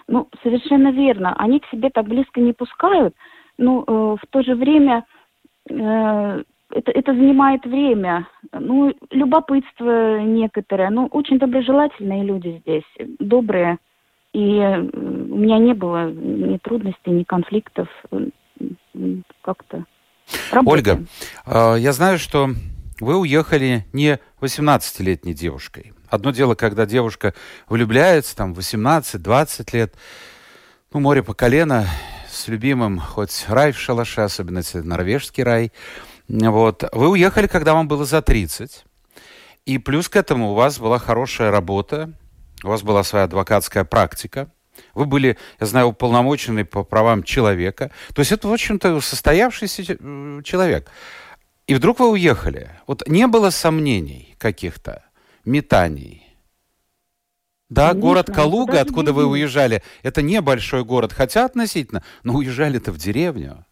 Ну, 0.08 0.28
совершенно 0.42 0.90
верно. 0.92 1.34
Они 1.38 1.60
к 1.60 1.66
себе 1.70 1.90
так 1.90 2.06
близко 2.06 2.40
не 2.40 2.52
пускают, 2.52 3.14
ну, 3.58 3.84
э, 3.86 4.16
в 4.20 4.26
то 4.30 4.42
же 4.42 4.54
время 4.54 5.04
э, 5.70 6.42
это, 6.70 6.90
это 6.90 7.14
занимает 7.14 7.64
время. 7.64 8.26
Ну, 8.52 8.92
любопытство 9.10 10.20
некоторое. 10.20 10.90
Ну, 10.90 11.06
очень 11.06 11.38
доброжелательные 11.38 12.24
люди 12.24 12.60
здесь, 12.60 13.08
добрые. 13.18 13.78
И 14.32 14.58
э, 14.58 14.80
у 14.80 15.36
меня 15.36 15.58
не 15.58 15.74
было 15.74 16.10
ни 16.10 16.58
трудностей, 16.58 17.10
ни 17.10 17.22
конфликтов. 17.22 17.88
Как-то 19.42 19.84
Ольга, 20.64 21.04
э, 21.46 21.76
я 21.78 21.92
знаю, 21.92 22.18
что 22.18 22.50
вы 23.00 23.16
уехали 23.16 23.86
не 23.92 24.18
18-летней 24.40 25.34
девушкой. 25.34 25.92
Одно 26.08 26.30
дело, 26.30 26.54
когда 26.54 26.86
девушка 26.86 27.34
влюбляется, 27.68 28.36
там, 28.36 28.52
18-20 28.52 29.68
лет, 29.72 29.94
ну, 30.92 31.00
море 31.00 31.22
по 31.22 31.34
колено, 31.34 31.86
с 32.30 32.48
любимым, 32.48 32.98
хоть 32.98 33.46
рай 33.48 33.72
в 33.72 33.78
шалаше, 33.78 34.22
особенно 34.22 34.58
если 34.58 34.80
норвежский 34.80 35.42
рай. 35.42 35.72
Вот. 36.28 36.84
Вы 36.92 37.08
уехали, 37.10 37.46
когда 37.46 37.74
вам 37.74 37.88
было 37.88 38.04
за 38.04 38.22
30. 38.22 38.84
И 39.66 39.78
плюс 39.78 40.08
к 40.08 40.16
этому 40.16 40.50
у 40.52 40.54
вас 40.54 40.78
была 40.78 40.98
хорошая 40.98 41.50
работа, 41.50 42.12
у 42.62 42.68
вас 42.68 42.82
была 42.82 43.02
своя 43.02 43.24
адвокатская 43.24 43.84
практика. 43.84 44.50
Вы 44.94 45.06
были, 45.06 45.38
я 45.60 45.66
знаю, 45.66 45.88
уполномоченный 45.88 46.64
по 46.64 46.84
правам 46.84 47.22
человека. 47.22 47.90
То 48.14 48.20
есть 48.20 48.32
это, 48.32 48.48
в 48.48 48.52
общем-то, 48.52 49.00
состоявшийся 49.00 49.96
э, 49.98 50.40
человек. 50.44 50.90
И 51.66 51.74
вдруг 51.74 52.00
вы 52.00 52.10
уехали. 52.10 52.70
Вот 52.86 53.06
не 53.08 53.26
было 53.26 53.50
сомнений 53.50 54.34
каких-то, 54.38 55.04
метаний. 55.44 56.24
Да, 57.70 57.88
Конечно, 57.88 58.08
город 58.08 58.26
Калуга, 58.26 58.80
откуда 58.80 59.12
вы 59.12 59.26
уезжали, 59.26 59.82
это 60.02 60.22
небольшой 60.22 60.84
город, 60.84 61.12
хотя 61.12 61.44
относительно, 61.44 62.02
но 62.22 62.34
уезжали-то 62.34 62.92
в 62.92 62.98
деревню. 62.98 63.64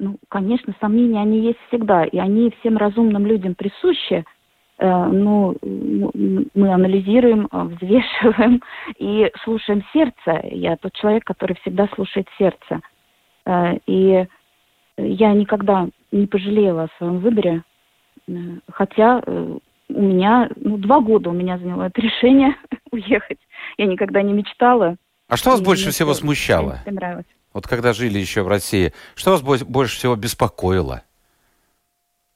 Ну, 0.00 0.18
конечно, 0.28 0.74
сомнения, 0.80 1.20
они 1.20 1.40
есть 1.40 1.58
всегда, 1.68 2.04
и 2.04 2.18
они 2.18 2.52
всем 2.60 2.76
разумным 2.76 3.26
людям 3.26 3.54
присущи. 3.54 4.24
Э, 4.80 5.06
ну, 5.08 5.54
мы 5.62 6.72
анализируем, 6.72 7.48
э, 7.52 7.64
взвешиваем 7.64 8.62
и 8.96 9.30
слушаем 9.44 9.84
сердце. 9.92 10.40
Я 10.50 10.76
тот 10.76 10.94
человек, 10.94 11.24
который 11.24 11.54
всегда 11.60 11.86
слушает 11.94 12.26
сердце. 12.38 12.80
Э, 13.44 13.76
и 13.86 14.26
я 14.96 15.32
никогда 15.34 15.86
не 16.10 16.26
пожалела 16.26 16.84
о 16.84 16.96
своем 16.96 17.18
выборе, 17.18 17.62
хотя 18.72 19.22
у 19.26 19.60
меня, 19.88 20.48
ну, 20.56 20.76
два 20.78 21.00
года 21.00 21.30
у 21.30 21.32
меня 21.32 21.58
заняло 21.58 21.84
это 21.84 22.00
решение 22.00 22.56
уехать. 22.90 23.38
Я 23.76 23.86
никогда 23.86 24.22
не 24.22 24.32
мечтала. 24.32 24.96
А 25.28 25.36
что 25.36 25.50
вас 25.50 25.60
больше 25.60 25.90
всего 25.90 26.14
смущало? 26.14 26.78
Мне 26.86 26.94
нравилось. 26.94 27.26
Вот 27.52 27.66
когда 27.66 27.92
жили 27.92 28.18
еще 28.18 28.42
в 28.42 28.48
России, 28.48 28.92
что 29.14 29.32
вас 29.32 29.42
больше 29.42 29.96
всего 29.96 30.16
беспокоило? 30.16 31.02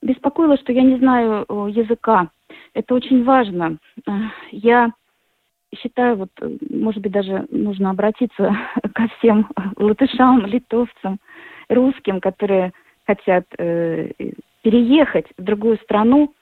Беспокоило, 0.02 0.58
что 0.58 0.72
я 0.72 0.82
не 0.82 0.98
знаю 0.98 1.46
языка. 1.68 2.28
Это 2.74 2.94
очень 2.94 3.24
важно. 3.24 3.78
Я 4.50 4.92
считаю, 5.76 6.16
вот, 6.16 6.30
может 6.70 7.00
быть, 7.02 7.12
даже 7.12 7.46
нужно 7.50 7.90
обратиться 7.90 8.56
ко 8.94 9.08
всем 9.18 9.48
латышам, 9.76 10.46
литовцам, 10.46 11.18
русским, 11.68 12.20
которые 12.20 12.72
хотят 13.06 13.46
э, 13.58 14.10
переехать 14.62 15.26
в 15.36 15.42
другую 15.42 15.78
страну, 15.78 16.34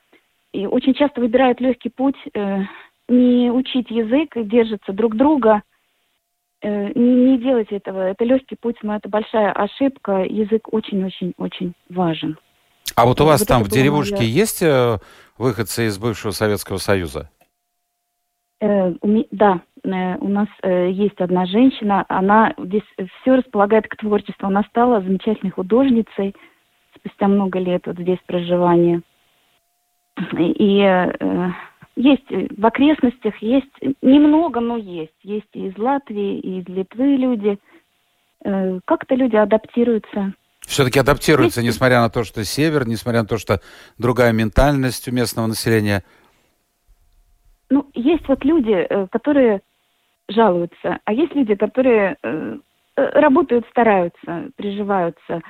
и 0.52 0.66
очень 0.66 0.94
часто 0.94 1.20
выбирают 1.20 1.60
легкий 1.60 1.88
путь, 1.88 2.16
э, 2.34 2.62
не 3.08 3.50
учить 3.50 3.90
язык, 3.90 4.32
держатся 4.36 4.92
друг 4.92 5.16
друга, 5.16 5.62
э, 6.60 6.92
не, 6.94 7.14
не 7.14 7.38
делать 7.38 7.72
этого. 7.72 8.00
Это 8.00 8.24
легкий 8.24 8.56
путь, 8.56 8.76
но 8.82 8.96
это 8.96 9.08
большая 9.08 9.52
ошибка. 9.52 10.24
Язык 10.24 10.72
очень-очень-очень 10.72 11.72
важен. 11.88 12.38
А 12.94 13.06
вот 13.06 13.20
у 13.20 13.24
вас 13.24 13.40
вот 13.40 13.48
там 13.48 13.64
в 13.64 13.68
деревушке 13.68 14.16
моя... 14.16 14.28
есть 14.28 14.62
э, 14.62 14.98
выходцы 15.38 15.86
из 15.86 15.98
бывшего 15.98 16.32
Советского 16.32 16.78
Союза? 16.78 17.30
Э, 18.60 18.92
да, 19.30 19.60
э, 19.82 20.16
у 20.18 20.28
нас 20.28 20.48
э, 20.62 20.90
есть 20.90 21.20
одна 21.20 21.46
женщина, 21.46 22.04
она 22.08 22.54
здесь 22.58 22.84
все 23.20 23.36
располагает 23.36 23.88
к 23.88 23.96
творчеству. 23.96 24.46
Она 24.46 24.62
стала 24.64 25.00
замечательной 25.00 25.52
художницей 25.52 26.34
спустя 26.96 27.28
много 27.28 27.58
лет 27.58 27.86
вот 27.86 27.98
здесь 27.98 28.18
проживания. 28.26 29.02
И 30.38 30.80
э, 30.80 31.50
есть 31.96 32.28
в 32.30 32.66
окрестностях, 32.66 33.36
есть 33.38 33.72
немного, 34.02 34.60
но 34.60 34.76
есть. 34.76 35.12
Есть 35.22 35.48
и 35.54 35.66
из 35.66 35.78
Латвии, 35.78 36.38
и 36.38 36.60
из 36.60 36.68
Литвы 36.68 37.16
люди. 37.16 37.58
Э, 38.44 38.78
как-то 38.84 39.14
люди 39.14 39.36
адаптируются. 39.36 40.34
Все-таки 40.66 40.98
адаптируются, 40.98 41.60
есть... 41.60 41.74
несмотря 41.74 42.00
на 42.00 42.10
то, 42.10 42.24
что 42.24 42.44
север, 42.44 42.86
несмотря 42.86 43.22
на 43.22 43.28
то, 43.28 43.38
что 43.38 43.60
другая 43.98 44.32
ментальность 44.32 45.08
у 45.08 45.12
местного 45.12 45.46
населения. 45.46 46.04
Ну, 47.70 47.88
есть 47.94 48.26
вот 48.28 48.44
люди, 48.44 48.72
э, 48.72 49.06
которые 49.10 49.62
жалуются, 50.28 50.98
а 51.04 51.12
есть 51.12 51.34
люди, 51.34 51.54
которые 51.54 52.16
э, 52.22 52.58
работают, 52.94 53.66
стараются, 53.70 54.50
приживаются. 54.56 55.40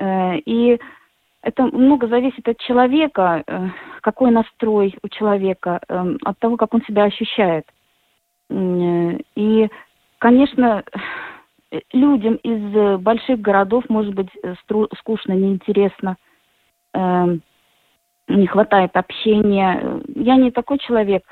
И 0.00 0.78
это 1.42 1.62
много 1.64 2.08
зависит 2.08 2.46
от 2.48 2.58
человека, 2.58 3.72
какой 4.00 4.30
настрой 4.30 4.94
у 5.02 5.08
человека, 5.08 5.80
от 5.88 6.38
того, 6.38 6.56
как 6.56 6.74
он 6.74 6.82
себя 6.82 7.04
ощущает. 7.04 7.66
И, 8.50 9.68
конечно, 10.18 10.84
людям 11.92 12.36
из 12.36 12.74
э, 12.74 12.96
больших 12.98 13.40
городов 13.40 13.84
может 13.88 14.14
быть 14.14 14.28
э, 14.42 14.54
скучно, 14.98 15.32
неинтересно, 15.32 16.16
эм, 16.94 17.42
не 18.28 18.46
хватает 18.46 18.96
общения. 18.96 20.02
Я 20.14 20.36
не 20.36 20.50
такой 20.50 20.78
человек. 20.78 21.22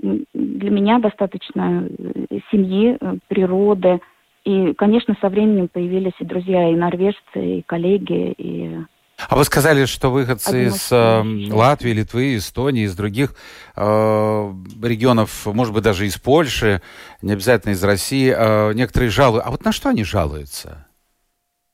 Для 0.00 0.70
меня 0.70 0.98
достаточно 0.98 1.86
э, 1.86 2.38
семьи, 2.50 2.98
природы. 3.28 4.00
И, 4.44 4.74
конечно, 4.74 5.16
со 5.20 5.28
временем 5.28 5.68
появились 5.68 6.12
и 6.18 6.24
друзья, 6.24 6.68
и 6.68 6.74
норвежцы, 6.74 7.58
и 7.58 7.62
коллеги, 7.62 8.34
и 8.36 8.78
а 9.16 9.36
вы 9.36 9.44
сказали, 9.44 9.84
что 9.84 10.10
выходцы 10.10 10.66
из 10.66 10.90
э, 10.90 11.22
Латвии, 11.52 11.92
Литвы, 11.92 12.36
Эстонии, 12.36 12.84
из 12.84 12.96
других 12.96 13.34
э, 13.76 13.80
регионов, 13.80 15.46
может 15.46 15.72
быть, 15.72 15.84
даже 15.84 16.06
из 16.06 16.18
Польши, 16.18 16.82
не 17.22 17.32
обязательно 17.32 17.72
из 17.72 17.82
России, 17.82 18.34
э, 18.36 18.72
некоторые 18.74 19.10
жалуют. 19.10 19.44
А 19.46 19.50
вот 19.50 19.64
на 19.64 19.72
что 19.72 19.90
они 19.90 20.04
жалуются? 20.04 20.86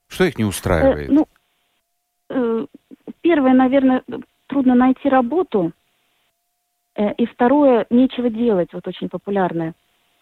Что 0.08 0.24
их 0.24 0.38
не 0.38 0.44
устраивает? 0.44 1.10
Э, 1.10 1.12
ну, 1.12 1.28
э, 2.28 2.66
первое, 3.22 3.54
наверное, 3.54 4.02
трудно 4.46 4.74
найти 4.74 5.08
работу. 5.08 5.72
Э, 6.96 7.12
и 7.14 7.26
второе, 7.26 7.86
нечего 7.90 8.28
делать, 8.28 8.68
вот 8.72 8.86
очень 8.86 9.08
популярное 9.08 9.74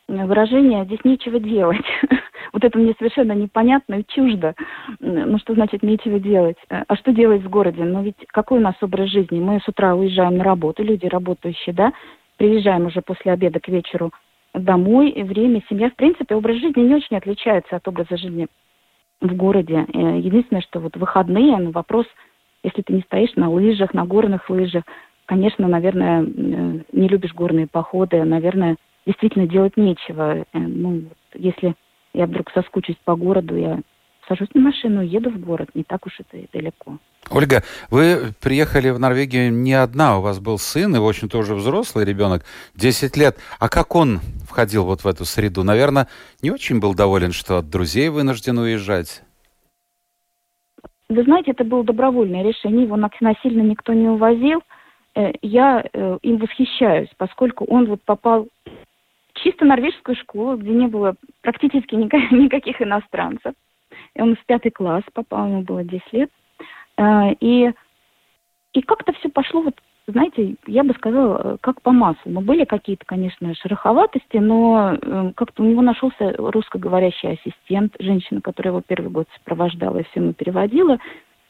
выражение 0.08 0.84
«здесь 0.86 1.04
нечего 1.04 1.38
делать». 1.38 1.84
Вот 2.52 2.64
это 2.64 2.78
мне 2.78 2.94
совершенно 2.98 3.32
непонятно 3.32 3.96
и 3.96 4.04
чуждо. 4.06 4.54
Ну, 5.00 5.38
что 5.38 5.54
значит 5.54 5.82
нечего 5.82 6.18
делать? 6.18 6.56
А 6.68 6.96
что 6.96 7.12
делать 7.12 7.42
в 7.42 7.48
городе? 7.48 7.84
Ну, 7.84 8.02
ведь 8.02 8.16
какой 8.28 8.58
у 8.58 8.62
нас 8.62 8.74
образ 8.80 9.10
жизни? 9.10 9.40
Мы 9.40 9.60
с 9.60 9.68
утра 9.68 9.94
уезжаем 9.94 10.38
на 10.38 10.44
работу, 10.44 10.82
люди 10.82 11.06
работающие, 11.06 11.74
да, 11.74 11.92
приезжаем 12.36 12.86
уже 12.86 13.02
после 13.02 13.32
обеда 13.32 13.60
к 13.60 13.68
вечеру 13.68 14.12
домой, 14.54 15.12
время, 15.22 15.62
семья. 15.68 15.90
В 15.90 15.96
принципе, 15.96 16.34
образ 16.34 16.56
жизни 16.56 16.80
не 16.80 16.94
очень 16.94 17.16
отличается 17.16 17.76
от 17.76 17.86
образа 17.86 18.16
жизни 18.16 18.46
в 19.20 19.34
городе. 19.34 19.86
Э, 19.92 20.18
единственное, 20.18 20.62
что 20.62 20.80
вот 20.80 20.96
выходные, 20.96 21.56
ну, 21.56 21.70
вопрос, 21.70 22.06
если 22.62 22.82
ты 22.82 22.92
не 22.92 23.02
стоишь 23.02 23.34
на 23.36 23.50
лыжах, 23.50 23.94
на 23.94 24.04
горных 24.04 24.48
лыжах, 24.48 24.84
конечно, 25.26 25.68
наверное, 25.68 26.22
э, 26.22 26.26
не 26.92 27.08
любишь 27.08 27.34
горные 27.34 27.66
походы, 27.66 28.22
наверное, 28.24 28.76
действительно 29.06 29.46
делать 29.46 29.76
нечего. 29.76 30.38
Э, 30.38 30.44
ну, 30.52 31.02
если 31.34 31.74
я 32.18 32.26
вдруг 32.26 32.50
соскучусь 32.50 32.96
по 33.04 33.14
городу, 33.14 33.56
я 33.56 33.80
сажусь 34.26 34.48
на 34.52 34.60
машину, 34.60 35.02
еду 35.02 35.30
в 35.30 35.38
город, 35.38 35.68
не 35.74 35.84
так 35.84 36.04
уж 36.04 36.18
это 36.18 36.36
и 36.36 36.48
далеко. 36.52 36.98
Ольга, 37.30 37.62
вы 37.90 38.34
приехали 38.42 38.90
в 38.90 38.98
Норвегию 38.98 39.52
не 39.52 39.72
одна, 39.72 40.18
у 40.18 40.22
вас 40.22 40.40
был 40.40 40.58
сын, 40.58 40.94
и, 40.96 40.98
в 40.98 41.06
общем, 41.06 41.28
тоже 41.28 41.54
взрослый 41.54 42.04
ребенок, 42.04 42.42
10 42.74 43.16
лет. 43.16 43.36
А 43.60 43.68
как 43.68 43.94
он 43.94 44.18
входил 44.48 44.84
вот 44.84 45.04
в 45.04 45.06
эту 45.06 45.24
среду? 45.24 45.62
Наверное, 45.62 46.08
не 46.42 46.50
очень 46.50 46.80
был 46.80 46.92
доволен, 46.92 47.30
что 47.30 47.58
от 47.58 47.70
друзей 47.70 48.08
вынужден 48.08 48.58
уезжать? 48.58 49.22
Вы 51.08 51.22
знаете, 51.22 51.52
это 51.52 51.62
было 51.62 51.84
добровольное 51.84 52.42
решение, 52.42 52.82
его 52.82 52.96
насильно 52.96 53.62
никто 53.62 53.92
не 53.92 54.08
увозил. 54.08 54.60
Э, 55.14 55.30
я 55.40 55.84
э, 55.92 56.18
им 56.22 56.38
восхищаюсь, 56.38 57.10
поскольку 57.16 57.64
он 57.64 57.86
вот 57.86 58.02
попал 58.02 58.48
чисто 59.42 59.64
норвежскую 59.64 60.16
школу, 60.16 60.56
где 60.56 60.70
не 60.70 60.86
было 60.86 61.14
практически 61.42 61.94
никаких 62.34 62.80
иностранцев. 62.82 63.54
И 64.14 64.20
он 64.20 64.36
в 64.36 64.44
пятый 64.46 64.70
класс 64.70 65.02
попал, 65.12 65.46
ему 65.46 65.62
было 65.62 65.84
10 65.84 66.12
лет. 66.12 66.30
А, 66.96 67.30
и, 67.40 67.72
и 68.72 68.82
как-то 68.82 69.12
все 69.14 69.28
пошло, 69.28 69.62
вот, 69.62 69.74
знаете, 70.06 70.56
я 70.66 70.84
бы 70.84 70.94
сказала, 70.94 71.58
как 71.60 71.80
по 71.82 71.92
маслу. 71.92 72.32
Но 72.32 72.40
были 72.40 72.64
какие-то, 72.64 73.04
конечно, 73.06 73.54
шероховатости, 73.54 74.38
но 74.38 74.98
э, 75.00 75.32
как-то 75.36 75.62
у 75.62 75.66
него 75.66 75.82
нашелся 75.82 76.34
русскоговорящий 76.36 77.32
ассистент, 77.32 77.94
женщина, 77.98 78.40
которая 78.40 78.72
его 78.72 78.82
первый 78.86 79.10
год 79.10 79.28
сопровождала 79.36 79.98
и 79.98 80.04
все 80.04 80.20
ему 80.20 80.32
переводила. 80.32 80.98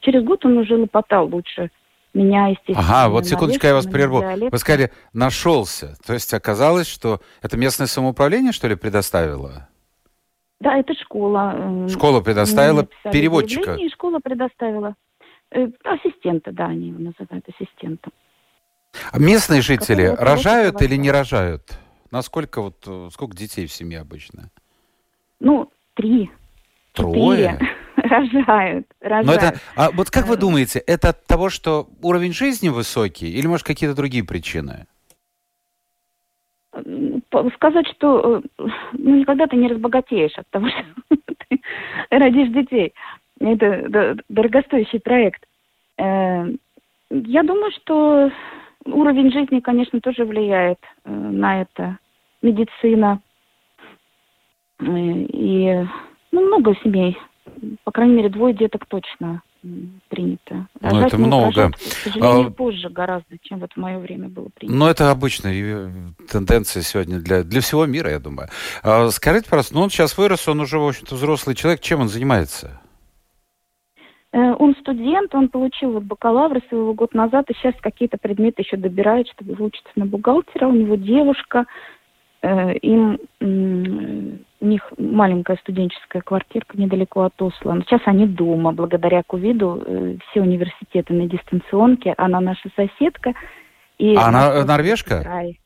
Через 0.01 0.23
год 0.25 0.45
он 0.45 0.59
уже 0.59 0.77
лопотал 0.77 1.29
лучше 1.29 1.71
меня, 2.19 2.49
естественно. 2.49 2.81
Ага, 2.81 3.09
вот 3.09 3.27
секундочку, 3.27 3.67
я 3.67 3.75
вас 3.75 3.87
прерву. 3.87 4.23
Вы 4.51 4.59
сказали, 4.59 4.91
нашелся. 5.13 5.97
То 6.07 6.15
есть 6.15 6.33
оказалось, 6.35 6.87
что 6.87 7.21
это 7.43 7.57
местное 7.57 7.87
самоуправление, 7.87 8.53
что 8.53 8.69
ли, 8.69 8.75
предоставило? 8.75 9.69
Да, 10.61 10.77
это 10.77 10.93
школа. 10.95 11.55
Э, 11.57 11.89
школа 11.89 12.21
предоставила 12.21 12.87
переводчика? 13.05 13.75
И 13.75 13.89
школа 13.91 14.19
предоставила. 14.19 14.95
Э, 15.51 15.67
ассистента, 15.85 16.53
да, 16.53 16.67
они 16.67 16.89
его 16.89 16.99
называют 16.99 17.45
ассистентом. 17.49 18.13
А 19.13 19.19
местные 19.19 19.63
жители 19.63 20.07
рожают 20.19 20.83
или 20.83 20.97
не 20.97 21.11
рожают? 21.11 21.79
Насколько 22.11 22.61
вот, 22.61 22.83
э, 22.87 23.09
сколько 23.13 23.37
детей 23.37 23.67
в 23.67 23.73
семье 23.73 24.01
обычно? 24.01 24.51
Ну, 25.41 25.71
три. 25.95 26.31
Трое? 26.93 27.53
Четыре. 27.53 27.77
рожают, 28.05 28.87
рожают. 29.01 29.27
Но 29.27 29.33
это, 29.33 29.61
а 29.77 29.91
вот 29.91 30.11
как 30.11 30.27
вы 30.27 30.35
э, 30.35 30.39
думаете, 30.39 30.79
это 30.79 31.11
от 31.11 31.27
того, 31.27 31.51
что 31.51 31.89
уровень 32.03 32.33
жизни 32.33 32.69
высокий, 32.69 33.31
или, 33.31 33.47
может, 33.47 33.67
какие-то 33.67 33.97
другие 33.97 34.25
причины? 34.25 34.87
Сказать, 37.55 37.87
что 37.97 38.43
э, 38.59 38.67
ну, 38.93 39.17
никогда 39.17 39.47
ты 39.47 39.57
не 39.57 39.69
разбогатеешь 39.69 40.37
от 40.37 40.49
того, 40.51 40.69
что 41.11 41.35
ты 41.49 41.61
родишь 42.11 42.53
детей. 42.53 42.95
Это 43.41 44.17
дорогостоящий 44.29 45.01
проект. 45.01 45.45
Э, 45.99 46.47
я 47.11 47.43
думаю, 47.43 47.73
что 47.83 48.31
уровень 48.85 49.33
жизни, 49.33 49.61
конечно, 49.61 50.01
тоже 50.01 50.25
влияет 50.25 50.79
на 51.05 51.63
это. 51.63 51.99
Медицина. 52.43 53.21
И 54.81 55.85
ну, 56.31 56.47
много 56.47 56.77
семей 56.85 57.19
по 57.85 57.91
крайней 57.93 58.15
мере, 58.15 58.29
двое 58.29 58.55
деток 58.55 58.87
точно 58.87 59.43
принято. 60.09 60.69
ну, 60.81 61.01
это 61.01 61.19
много. 61.19 61.63
Рожать, 61.63 61.75
к 61.75 61.81
сожалению, 61.81 62.47
а... 62.47 62.51
позже 62.51 62.89
гораздо, 62.91 63.39
чем 63.43 63.59
вот 63.59 63.73
в 63.73 63.77
мое 63.77 63.99
время 63.99 64.29
было 64.29 64.49
принято. 64.55 64.79
Ну, 64.79 64.87
это 64.87 65.11
обычная 65.11 65.93
тенденция 66.31 66.83
сегодня 66.83 67.19
для, 67.19 67.43
для 67.43 67.61
всего 67.61 67.85
мира, 67.85 68.11
я 68.11 68.21
думаю. 68.21 68.49
А, 68.83 69.09
скажите, 69.11 69.49
пожалуйста, 69.51 69.75
ну 69.75 69.83
он 69.83 69.91
сейчас 69.91 70.17
вырос, 70.17 70.47
он 70.47 70.61
уже, 70.61 70.79
в 70.79 70.87
общем-то, 70.87 71.17
взрослый 71.17 71.57
человек. 71.57 71.81
Чем 71.81 72.01
он 72.01 72.09
занимается? 72.09 72.81
Э, 74.33 74.55
он 74.59 74.77
студент, 74.81 75.35
он 75.35 75.49
получил 75.49 75.93
вот 75.93 76.05
бакалавра 76.05 76.63
своего 76.69 76.95
год 76.95 77.13
назад, 77.15 77.51
и 77.51 77.55
сейчас 77.55 77.75
какие-то 77.81 78.17
предметы 78.17 78.63
еще 78.63 78.77
добирает, 78.77 79.27
чтобы 79.29 79.55
выучиться 79.55 79.91
на 79.97 80.07
бухгалтера. 80.07 80.69
У 80.69 80.73
него 80.73 80.95
девушка, 80.95 81.67
Э, 82.41 82.73
им 82.75 83.19
у 84.61 84.67
них 84.67 84.83
маленькая 84.99 85.57
студенческая 85.59 86.21
квартирка 86.21 86.77
недалеко 86.77 87.23
от 87.23 87.41
Осло. 87.41 87.75
Но 87.75 87.83
сейчас 87.83 88.01
они 88.07 88.27
дома, 88.27 88.73
благодаря 88.73 89.23
ковиду. 89.23 89.83
Э, 89.85 90.17
все 90.31 90.41
университеты 90.41 91.15
на 91.15 91.29
дистанционке. 91.29 92.15
Она 92.17 92.41
наша 92.41 92.69
соседка. 92.75 93.35
И 93.99 94.15
а 94.17 94.29
она 94.29 94.65
норвежка? 94.65 95.23
Край. 95.23 95.61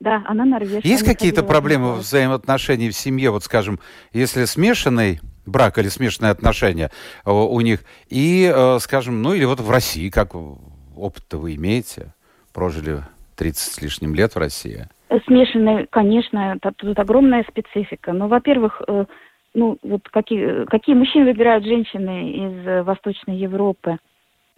Да, 0.00 0.22
она 0.26 0.44
норвежка. 0.44 0.86
Есть 0.86 1.04
какие-то 1.04 1.42
проблемы 1.42 1.94
в 1.94 1.98
взаимоотношении 1.98 2.90
в 2.90 2.96
семье? 2.96 3.30
Вот, 3.30 3.44
скажем, 3.44 3.78
если 4.12 4.44
смешанный 4.44 5.20
брак 5.46 5.78
или 5.78 5.88
смешанные 5.88 6.32
отношения 6.32 6.90
э, 7.24 7.30
у 7.30 7.60
них, 7.60 7.84
и, 8.08 8.52
скажем, 8.80 9.22
ну 9.22 9.34
или 9.34 9.44
вот 9.44 9.60
в 9.60 9.70
России, 9.70 10.08
как 10.10 10.34
опыт 10.34 11.32
вы 11.32 11.54
имеете? 11.54 12.14
Прожили 12.52 13.02
30 13.36 13.72
с 13.74 13.80
лишним 13.80 14.14
лет 14.14 14.34
в 14.34 14.38
России. 14.38 14.88
Смешанные, 15.26 15.88
конечно, 15.90 16.56
тут 16.76 16.98
огромная 16.98 17.44
специфика. 17.48 18.12
Но, 18.12 18.28
во-первых, 18.28 18.80
э, 18.86 19.06
ну, 19.54 19.76
вот 19.82 20.08
какие, 20.08 20.66
какие 20.66 20.94
мужчины 20.94 21.24
выбирают 21.24 21.64
женщины 21.64 22.30
из 22.30 22.66
э, 22.66 22.82
Восточной 22.84 23.36
Европы. 23.36 23.98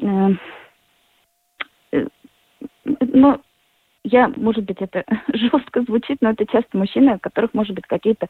Э, 0.03 0.29
ну, 2.85 3.41
я, 4.05 4.29
может 4.37 4.65
быть, 4.65 4.77
это 4.81 5.05
жестко 5.33 5.83
звучит, 5.83 6.19
но 6.21 6.31
это 6.31 6.45
часто 6.45 6.77
мужчины, 6.77 7.15
у 7.15 7.19
которых, 7.19 7.55
может 7.55 7.75
быть, 7.75 7.87
какие-то 7.87 8.27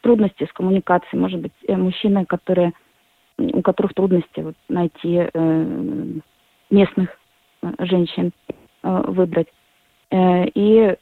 трудности 0.00 0.46
с 0.48 0.52
коммуникацией, 0.54 1.20
может 1.20 1.40
быть, 1.40 1.52
мужчины, 1.68 2.24
которые, 2.24 2.72
у 3.36 3.60
которых 3.60 3.92
трудности 3.92 4.40
вот, 4.40 4.54
найти 4.68 5.28
местных 6.70 7.18
женщин, 7.80 8.32
выбрать. 8.82 9.48
И, 10.12 10.96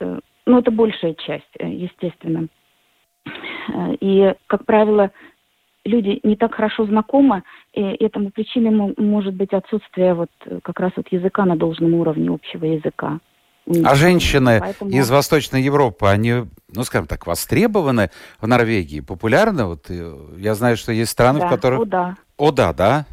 ну, 0.47 0.59
это 0.59 0.71
большая 0.71 1.15
часть, 1.15 1.45
естественно. 1.59 2.49
И, 4.01 4.35
как 4.47 4.65
правило, 4.65 5.11
люди 5.85 6.21
не 6.23 6.37
так 6.37 6.55
хорошо 6.55 6.87
знакомы, 6.87 7.43
и 7.73 7.81
этому 7.81 8.31
причиной 8.31 8.95
может 8.97 9.35
быть 9.35 9.53
отсутствие 9.53 10.15
вот 10.15 10.31
как 10.63 10.79
раз 10.81 10.93
вот 10.97 11.09
языка 11.11 11.45
на 11.45 11.57
должном 11.57 11.95
уровне 11.95 12.31
общего 12.31 12.65
языка. 12.65 13.21
А 13.85 13.97
женщины 13.97 14.59
Поэтому... 14.61 14.91
из 14.93 15.11
Восточной 15.11 15.61
Европы, 15.61 16.07
они, 16.07 16.45
ну, 16.73 16.85
скажем 16.85 17.09
так, 17.09 17.27
востребованы 17.27 18.11
в 18.41 18.47
Норвегии, 18.47 19.01
популярны? 19.01 19.65
Вот 19.65 19.87
э, 19.89 20.17
я 20.37 20.55
знаю, 20.55 20.77
что 20.77 20.93
есть 20.93 21.11
страны, 21.11 21.41
да. 21.41 21.47
в 21.49 21.51
которых... 21.51 21.81
О, 21.81 21.85
да. 21.85 22.17
О, 22.37 22.53
да, 22.53 22.73
да? 22.73 23.07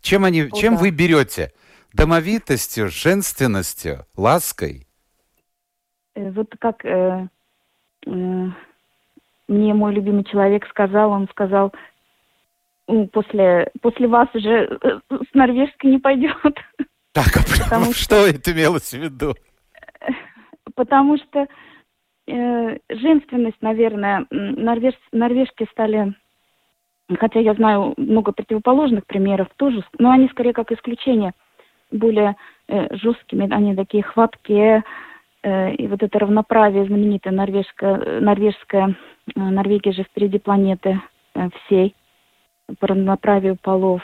Чем, 0.00 0.24
они, 0.24 0.44
О, 0.44 0.50
чем 0.56 0.74
да. 0.74 0.80
вы 0.80 0.90
берете? 0.90 1.52
Домовитостью, 1.92 2.88
женственностью, 2.88 4.06
лаской? 4.16 4.83
Э, 6.14 6.30
вот 6.30 6.54
как 6.58 6.84
э, 6.84 7.28
э, 8.06 8.46
мне 9.48 9.74
мой 9.74 9.94
любимый 9.94 10.24
человек 10.24 10.66
сказал, 10.68 11.10
он 11.10 11.28
сказал, 11.28 11.72
после, 13.12 13.70
после 13.80 14.08
вас 14.08 14.28
уже 14.34 14.78
э, 14.80 15.00
с 15.10 15.34
норвежской 15.34 15.90
не 15.90 15.98
пойдет. 15.98 16.36
Так, 17.12 17.36
а 17.36 17.64
Потому 17.64 17.92
что, 17.92 17.94
что 17.94 18.26
это 18.26 18.52
имелось 18.52 18.90
в 18.92 18.98
виду? 18.98 19.34
потому 20.74 21.16
что 21.18 21.46
э, 22.26 22.78
женственность, 22.88 23.60
наверное, 23.60 24.26
норвеж, 24.30 24.94
норвежки 25.12 25.66
стали, 25.70 26.14
хотя 27.18 27.40
я 27.40 27.54
знаю 27.54 27.94
много 27.96 28.32
противоположных 28.32 29.06
примеров 29.06 29.48
тоже, 29.56 29.84
но 29.98 30.10
они 30.10 30.28
скорее 30.28 30.52
как 30.52 30.72
исключение, 30.72 31.32
более 31.90 32.36
э, 32.68 32.96
жесткими, 32.96 33.52
они 33.52 33.74
такие 33.74 34.02
хваткие, 34.02 34.78
э, 34.78 34.82
и 35.44 35.86
вот 35.86 36.02
это 36.02 36.18
равноправие 36.18 36.86
знаменитое 36.86 37.32
норвежское, 37.32 38.20
норвежское, 38.20 38.96
э, 39.34 39.40
Норвегия 39.40 39.92
же 39.92 40.04
впереди 40.04 40.38
планеты 40.38 41.00
э, 41.34 41.48
всей 41.66 41.94
по 42.78 42.86
равноправию 42.86 43.56
полов. 43.60 44.02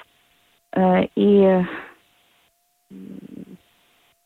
Э, 0.72 1.04
и 1.14 1.64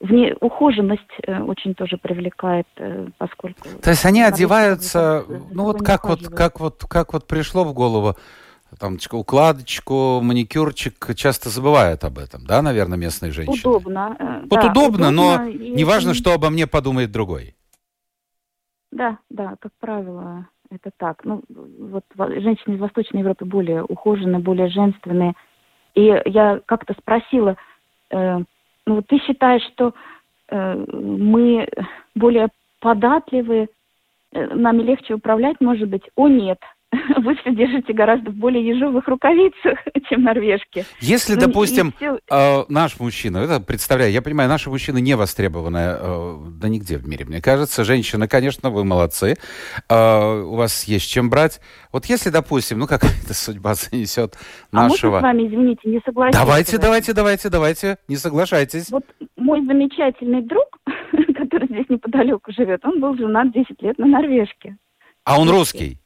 вне 0.00 0.34
ухоженность 0.40 1.02
э, 1.26 1.40
очень 1.40 1.74
тоже 1.74 1.96
привлекает, 1.96 2.66
э, 2.76 3.06
поскольку. 3.18 3.68
То 3.82 3.90
есть 3.90 4.04
они 4.04 4.22
одеваются, 4.22 5.24
ну 5.52 5.64
вот 5.64 5.82
как 5.82 6.04
вот 6.04 6.28
как 6.28 6.60
вот 6.60 6.84
как 6.88 7.12
вот 7.12 7.26
пришло 7.26 7.64
в 7.64 7.72
голову, 7.72 8.14
там 8.78 8.98
укладочку, 9.12 10.20
маникюрчик 10.22 11.14
часто 11.16 11.48
забывают 11.48 12.04
об 12.04 12.18
этом, 12.18 12.44
да, 12.46 12.62
наверное, 12.62 12.98
местные 12.98 13.32
женщины. 13.32 13.70
Удобно. 13.70 14.16
Э, 14.18 14.40
вот 14.42 14.60
да, 14.60 14.70
удобно, 14.70 15.08
удобно, 15.08 15.10
но 15.10 15.44
не 15.46 15.84
важно, 15.84 16.14
что 16.14 16.32
обо 16.32 16.50
мне 16.50 16.66
подумает 16.66 17.12
другой. 17.12 17.54
Да, 18.90 19.18
да, 19.28 19.56
как 19.60 19.72
правило, 19.80 20.46
это 20.70 20.90
так. 20.96 21.24
Ну, 21.24 21.42
вот 21.48 22.04
женщины 22.16 22.74
из 22.74 22.80
Восточной 22.80 23.20
Европы 23.20 23.44
более 23.44 23.82
ухоженные, 23.82 24.40
более 24.40 24.68
женственные. 24.68 25.34
И 25.94 26.02
я 26.26 26.60
как-то 26.66 26.94
спросила, 27.00 27.56
э, 28.10 28.38
ну, 28.86 29.02
ты 29.02 29.18
считаешь, 29.18 29.62
что 29.72 29.94
э, 30.48 30.74
мы 30.74 31.68
более 32.14 32.48
податливы, 32.80 33.68
э, 34.32 34.54
нами 34.54 34.82
легче 34.82 35.14
управлять, 35.14 35.60
может 35.60 35.88
быть? 35.88 36.02
О, 36.16 36.28
нет. 36.28 36.58
Вы 37.22 37.34
все 37.36 37.54
держите 37.54 37.92
гораздо 37.92 38.30
в 38.30 38.34
более 38.34 38.66
ежовых 38.66 39.06
рукавицах, 39.08 39.78
чем 40.08 40.22
норвежки. 40.22 40.84
Если, 41.00 41.34
ну, 41.34 41.40
допустим, 41.40 41.92
все... 41.96 42.18
э, 42.30 42.64
наш 42.68 42.98
мужчина, 43.00 43.38
это 43.38 43.60
представляю, 43.60 44.12
я 44.12 44.22
понимаю, 44.22 44.48
наши 44.48 44.70
мужчины 44.70 45.00
не 45.00 45.14
востребованы, 45.14 45.96
э, 45.98 46.36
да 46.60 46.68
нигде 46.68 46.98
в 46.98 47.06
мире, 47.08 47.24
мне 47.24 47.40
кажется. 47.40 47.84
Женщины, 47.84 48.28
конечно, 48.28 48.70
вы 48.70 48.84
молодцы, 48.84 49.36
э, 49.88 50.40
у 50.42 50.54
вас 50.54 50.84
есть 50.84 51.10
чем 51.10 51.30
брать. 51.30 51.60
Вот 51.92 52.06
если, 52.06 52.30
допустим, 52.30 52.78
ну 52.78 52.86
какая-то 52.86 53.34
судьба 53.34 53.74
занесет 53.74 54.34
нашего... 54.72 55.18
А 55.18 55.20
можно 55.20 55.20
с 55.20 55.22
вами, 55.22 55.48
извините, 55.48 55.88
не 55.88 56.00
согласиться? 56.04 56.40
Давайте, 56.40 56.78
давайте, 56.78 57.12
давайте, 57.12 57.50
давайте, 57.50 57.96
не 58.08 58.16
соглашайтесь. 58.16 58.90
Вот 58.90 59.04
мой 59.36 59.64
замечательный 59.66 60.42
друг, 60.42 60.66
который 61.34 61.68
здесь 61.68 61.86
неподалеку 61.88 62.52
живет, 62.52 62.84
он 62.84 63.00
был 63.00 63.16
женат 63.16 63.52
10 63.52 63.82
лет 63.82 63.98
на 63.98 64.06
норвежке. 64.06 64.76
А 65.24 65.40
он 65.40 65.48
русский? 65.48 65.98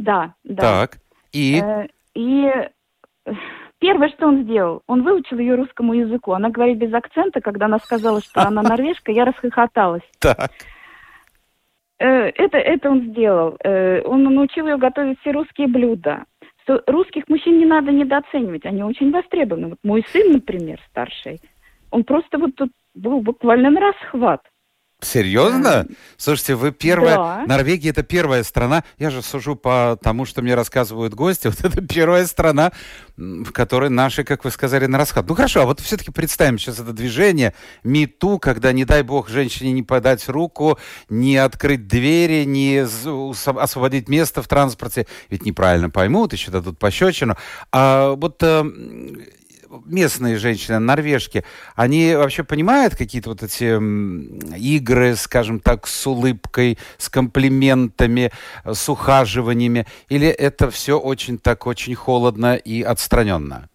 Да, 0.00 0.34
да. 0.44 0.62
Так, 0.62 0.98
и? 1.32 1.60
Э, 1.60 1.86
и 2.14 2.50
первое, 3.78 4.08
что 4.08 4.26
он 4.26 4.44
сделал, 4.44 4.82
он 4.86 5.02
выучил 5.02 5.38
ее 5.38 5.56
русскому 5.56 5.92
языку. 5.92 6.32
Она 6.32 6.48
говорит 6.48 6.78
без 6.78 6.92
акцента, 6.92 7.40
когда 7.40 7.66
она 7.66 7.78
сказала, 7.78 8.20
что 8.22 8.42
она 8.42 8.62
норвежка, 8.62 9.12
я 9.12 9.24
расхохоталась. 9.26 10.02
Так. 10.18 10.50
Э, 11.98 12.30
это, 12.34 12.56
это 12.56 12.90
он 12.90 13.10
сделал. 13.10 13.56
Э, 13.62 14.00
он 14.02 14.24
научил 14.24 14.66
ее 14.66 14.78
готовить 14.78 15.20
все 15.20 15.32
русские 15.32 15.68
блюда. 15.68 16.24
Что 16.62 16.82
русских 16.86 17.28
мужчин 17.28 17.58
не 17.58 17.66
надо 17.66 17.92
недооценивать, 17.92 18.64
они 18.64 18.82
очень 18.82 19.10
востребованы. 19.10 19.68
Вот 19.68 19.78
мой 19.82 20.04
сын, 20.12 20.32
например, 20.32 20.80
старший, 20.88 21.40
он 21.90 22.04
просто 22.04 22.38
вот 22.38 22.54
тут 22.54 22.70
был 22.94 23.20
буквально 23.20 23.70
на 23.70 23.80
расхват. 23.80 24.40
Серьезно? 25.02 25.86
Слушайте, 26.16 26.54
вы 26.54 26.72
первая... 26.72 27.16
Да. 27.16 27.44
Норвегия 27.46 27.90
это 27.90 28.02
первая 28.02 28.42
страна. 28.44 28.84
Я 28.98 29.10
же 29.10 29.22
сужу 29.22 29.56
по 29.56 29.98
тому, 30.02 30.24
что 30.24 30.42
мне 30.42 30.54
рассказывают 30.54 31.14
гости. 31.14 31.50
Вот 31.60 31.64
это 31.64 31.82
первая 31.82 32.26
страна, 32.26 32.72
в 33.16 33.50
которой 33.52 33.90
наши, 33.90 34.24
как 34.24 34.44
вы 34.44 34.50
сказали, 34.50 34.86
на 34.86 34.98
расход. 34.98 35.28
Ну 35.28 35.34
хорошо, 35.34 35.62
а 35.62 35.64
вот 35.64 35.80
все-таки 35.80 36.10
представим 36.10 36.58
сейчас 36.58 36.78
это 36.78 36.92
движение 36.92 37.54
МИТУ, 37.82 38.38
когда, 38.38 38.72
не 38.72 38.84
дай 38.84 39.02
бог, 39.02 39.28
женщине 39.28 39.72
не 39.72 39.82
подать 39.82 40.28
руку, 40.28 40.78
не 41.08 41.36
открыть 41.36 41.88
двери, 41.88 42.44
не 42.44 42.78
освободить 42.78 44.08
место 44.08 44.42
в 44.42 44.48
транспорте. 44.48 45.06
Ведь 45.28 45.44
неправильно 45.44 45.90
поймут, 45.90 46.32
еще 46.32 46.50
дадут 46.50 46.78
пощечину. 46.78 47.36
А 47.72 48.12
вот 48.12 48.42
э, 48.42 48.64
местные 49.86 50.36
женщины, 50.36 50.78
норвежки, 50.78 51.44
они 51.76 52.14
вообще 52.14 52.44
понимают 52.44 52.94
какие-то 52.94 53.30
вот 53.30 53.42
эти 53.42 53.76
игры, 54.56 55.14
скажем 55.14 55.60
так, 55.60 55.86
с 55.86 56.06
улыбкой, 56.06 56.78
с 56.98 57.08
комплиментами, 57.08 58.30
с 58.64 58.88
ухаживаниями? 58.88 59.86
Или 60.08 60.28
это 60.28 60.70
все 60.70 60.98
очень 60.98 61.38
так, 61.38 61.66
очень 61.66 61.94
холодно 61.94 62.56
и 62.56 62.82
отстраненно? 62.82 63.68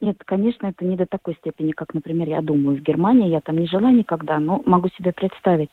Нет, 0.00 0.16
конечно, 0.24 0.68
это 0.68 0.84
не 0.84 0.96
до 0.96 1.04
такой 1.04 1.34
степени, 1.34 1.72
как, 1.72 1.92
например, 1.92 2.28
я 2.28 2.40
думаю, 2.40 2.78
в 2.78 2.80
Германии. 2.80 3.28
Я 3.28 3.42
там 3.42 3.58
не 3.58 3.66
жила 3.66 3.90
никогда, 3.90 4.38
но 4.38 4.62
могу 4.64 4.88
себе 4.96 5.12
представить. 5.12 5.68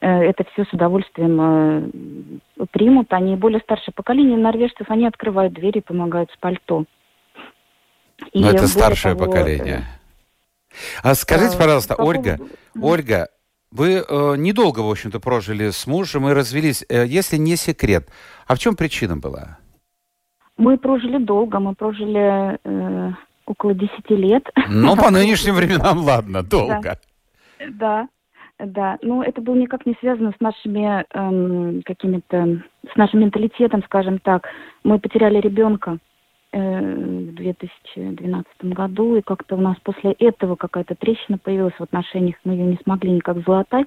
Э, 0.00 0.24
это 0.24 0.44
все 0.52 0.64
с 0.64 0.72
удовольствием 0.74 1.40
э, 1.40 2.66
примут. 2.70 3.12
Они 3.12 3.34
более 3.34 3.60
старшее 3.60 3.94
поколение 3.94 4.36
норвежцев, 4.36 4.90
они 4.90 5.06
открывают 5.06 5.54
двери, 5.54 5.80
помогают 5.80 6.30
с 6.32 6.36
пальто. 6.36 6.84
Но 8.34 8.50
это 8.50 8.66
старшее 8.66 9.14
того, 9.14 9.26
поколение. 9.26 9.84
А 11.02 11.14
скажите, 11.14 11.56
пожалуйста, 11.56 11.96
по 11.96 12.02
Ольга, 12.02 12.38
Ольга, 12.80 13.28
вы 13.70 14.04
э, 14.06 14.36
недолго, 14.36 14.80
в 14.80 14.90
общем-то, 14.90 15.18
прожили 15.20 15.70
с 15.70 15.86
мужем 15.86 16.28
и 16.28 16.32
развелись. 16.32 16.84
Э, 16.88 17.06
если 17.06 17.36
не 17.36 17.56
секрет, 17.56 18.08
а 18.46 18.54
в 18.54 18.58
чем 18.58 18.76
причина 18.76 19.16
была? 19.16 19.58
Мы 20.58 20.76
прожили 20.76 21.18
долго, 21.18 21.58
мы 21.58 21.74
прожили 21.74 22.58
э, 22.62 23.12
около 23.46 23.74
10 23.74 24.10
лет. 24.10 24.46
Ну, 24.68 24.96
по 24.96 25.10
нынешним 25.10 25.54
временам, 25.54 25.98
ладно, 25.98 26.42
долго. 26.42 26.98
Да, 27.70 28.08
да. 28.58 28.98
Ну, 29.02 29.22
это 29.22 29.40
было 29.40 29.54
никак 29.54 29.86
не 29.86 29.96
связано 30.00 30.32
с 30.36 30.40
нашими 30.40 31.04
эм, 31.14 31.82
какими-то, 31.84 32.62
с 32.92 32.96
нашим 32.96 33.20
менталитетом, 33.20 33.82
скажем 33.84 34.18
так. 34.18 34.46
Мы 34.84 34.98
потеряли 34.98 35.40
ребенка. 35.40 35.98
Э, 36.54 36.80
в 36.80 37.34
2012 37.34 38.46
году, 38.74 39.16
и 39.16 39.22
как-то 39.22 39.56
у 39.56 39.60
нас 39.60 39.74
после 39.82 40.12
этого 40.12 40.54
какая-то 40.54 40.94
трещина 40.94 41.38
появилась 41.38 41.72
в 41.78 41.82
отношениях, 41.82 42.36
мы 42.44 42.52
ее 42.52 42.64
не 42.64 42.78
смогли 42.84 43.10
никак 43.10 43.38
залатать. 43.46 43.86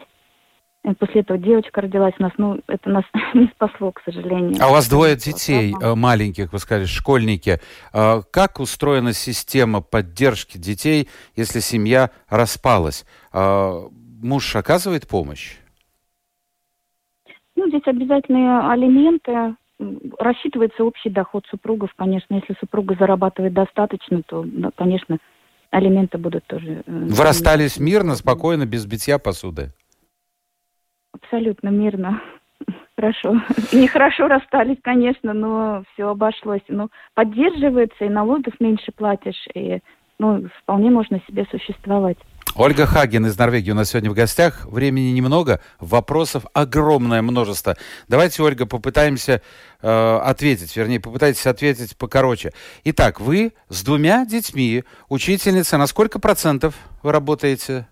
Э, 0.83 0.95
после 0.95 1.21
этого 1.21 1.37
девочка 1.37 1.81
родилась 1.81 2.15
у 2.17 2.23
нас, 2.23 2.31
ну, 2.39 2.59
это 2.65 2.89
нас 2.89 3.03
не 3.35 3.47
спасло, 3.53 3.91
к 3.91 4.01
сожалению. 4.03 4.55
А 4.59 4.69
у 4.69 4.71
вас 4.71 4.89
двое 4.89 5.15
детей 5.15 5.75
э, 5.79 5.93
маленьких, 5.93 6.51
вы 6.53 6.57
сказали, 6.57 6.85
школьники. 6.85 7.59
Как 7.91 8.59
устроена 8.59 9.13
система 9.13 9.81
поддержки 9.81 10.57
детей, 10.57 11.07
если 11.35 11.59
семья 11.59 12.09
распалась? 12.29 13.05
Муж 13.31 14.55
оказывает 14.55 15.07
помощь? 15.07 15.57
Ну, 17.55 17.67
здесь 17.67 17.83
обязательные 17.85 18.59
алименты, 18.71 19.55
рассчитывается 20.19 20.83
общий 20.83 21.09
доход 21.09 21.45
супругов, 21.49 21.89
конечно. 21.95 22.35
Если 22.35 22.55
супруга 22.59 22.95
зарабатывает 22.97 23.53
достаточно, 23.53 24.21
то, 24.23 24.45
конечно, 24.75 25.17
алименты 25.71 26.17
будут 26.17 26.45
тоже... 26.45 26.83
Э, 26.85 26.91
Вы 27.09 27.23
расстались 27.23 27.79
мирно, 27.79 28.15
спокойно, 28.15 28.65
без 28.65 28.85
битья 28.85 29.19
посуды? 29.19 29.71
Абсолютно 31.13 31.69
мирно. 31.69 32.21
Хорошо. 32.95 33.35
Нехорошо 33.73 34.27
расстались, 34.27 34.77
конечно, 34.81 35.33
но 35.33 35.83
все 35.93 36.07
обошлось. 36.07 36.61
Ну, 36.69 36.89
поддерживается, 37.13 38.05
и 38.05 38.09
налогов 38.09 38.53
меньше 38.59 38.91
платишь, 38.93 39.47
и 39.53 39.79
ну, 40.17 40.47
вполне 40.61 40.89
можно 40.89 41.21
себе 41.27 41.45
существовать. 41.51 42.17
Ольга 42.57 42.85
Хаген 42.85 43.25
из 43.25 43.37
Норвегии 43.37 43.71
у 43.71 43.75
нас 43.75 43.89
сегодня 43.89 44.09
в 44.09 44.13
гостях. 44.13 44.65
Времени 44.65 45.11
немного, 45.11 45.59
вопросов 45.79 46.45
огромное 46.53 47.21
множество. 47.21 47.75
Давайте, 48.07 48.41
Ольга, 48.43 48.65
попытаемся 48.65 49.41
э, 49.81 50.17
ответить, 50.23 50.73
вернее, 50.77 51.01
попытайтесь 51.01 51.45
ответить 51.47 51.97
покороче. 51.97 52.53
Итак, 52.85 53.19
вы 53.19 53.51
с 53.67 53.83
двумя 53.83 54.25
детьми, 54.25 54.85
учительница, 55.09 55.77
на 55.77 55.85
сколько 55.85 56.17
процентов 56.17 56.75
вы 57.03 57.11
работаете? 57.11 57.87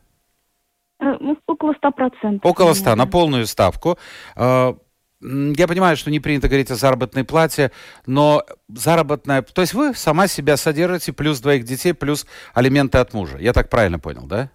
Э, 1.01 1.17
ну, 1.19 1.37
около 1.45 1.73
100%. 1.73 2.39
Около 2.43 2.73
100, 2.73 2.95
на 2.95 3.05
полную 3.05 3.45
ставку. 3.47 3.97
Э, 4.37 4.75
я 5.23 5.67
понимаю, 5.67 5.95
что 5.95 6.11
не 6.11 6.19
принято 6.19 6.47
говорить 6.47 6.69
о 6.71 6.75
заработной 6.75 7.23
плате, 7.23 7.71
но 8.05 8.43
заработная... 8.67 9.41
То 9.41 9.61
есть 9.61 9.73
вы 9.73 9.93
сама 9.93 10.27
себя 10.27 10.57
содержите, 10.57 11.13
плюс 11.13 11.39
двоих 11.39 11.63
детей, 11.63 11.93
плюс 11.93 12.27
алименты 12.53 12.97
от 12.97 13.13
мужа. 13.13 13.37
Я 13.39 13.53
так 13.53 13.69
правильно 13.69 13.99
понял, 13.99 14.25
да? 14.27 14.49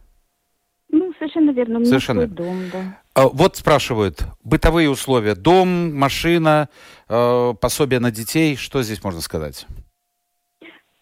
Ну, 0.90 1.12
совершенно 1.18 1.50
верно. 1.50 1.76
У 1.76 1.78
меня 1.80 1.88
Совершенно. 1.88 2.26
дом, 2.26 2.58
да. 2.72 2.98
А, 3.14 3.28
Вот 3.28 3.56
спрашивают, 3.56 4.20
бытовые 4.44 4.88
условия. 4.90 5.34
Дом, 5.34 5.94
машина, 5.94 6.68
э, 7.08 7.54
пособие 7.60 8.00
на 8.00 8.10
детей. 8.10 8.56
Что 8.56 8.82
здесь 8.82 9.02
можно 9.04 9.20
сказать? 9.20 9.66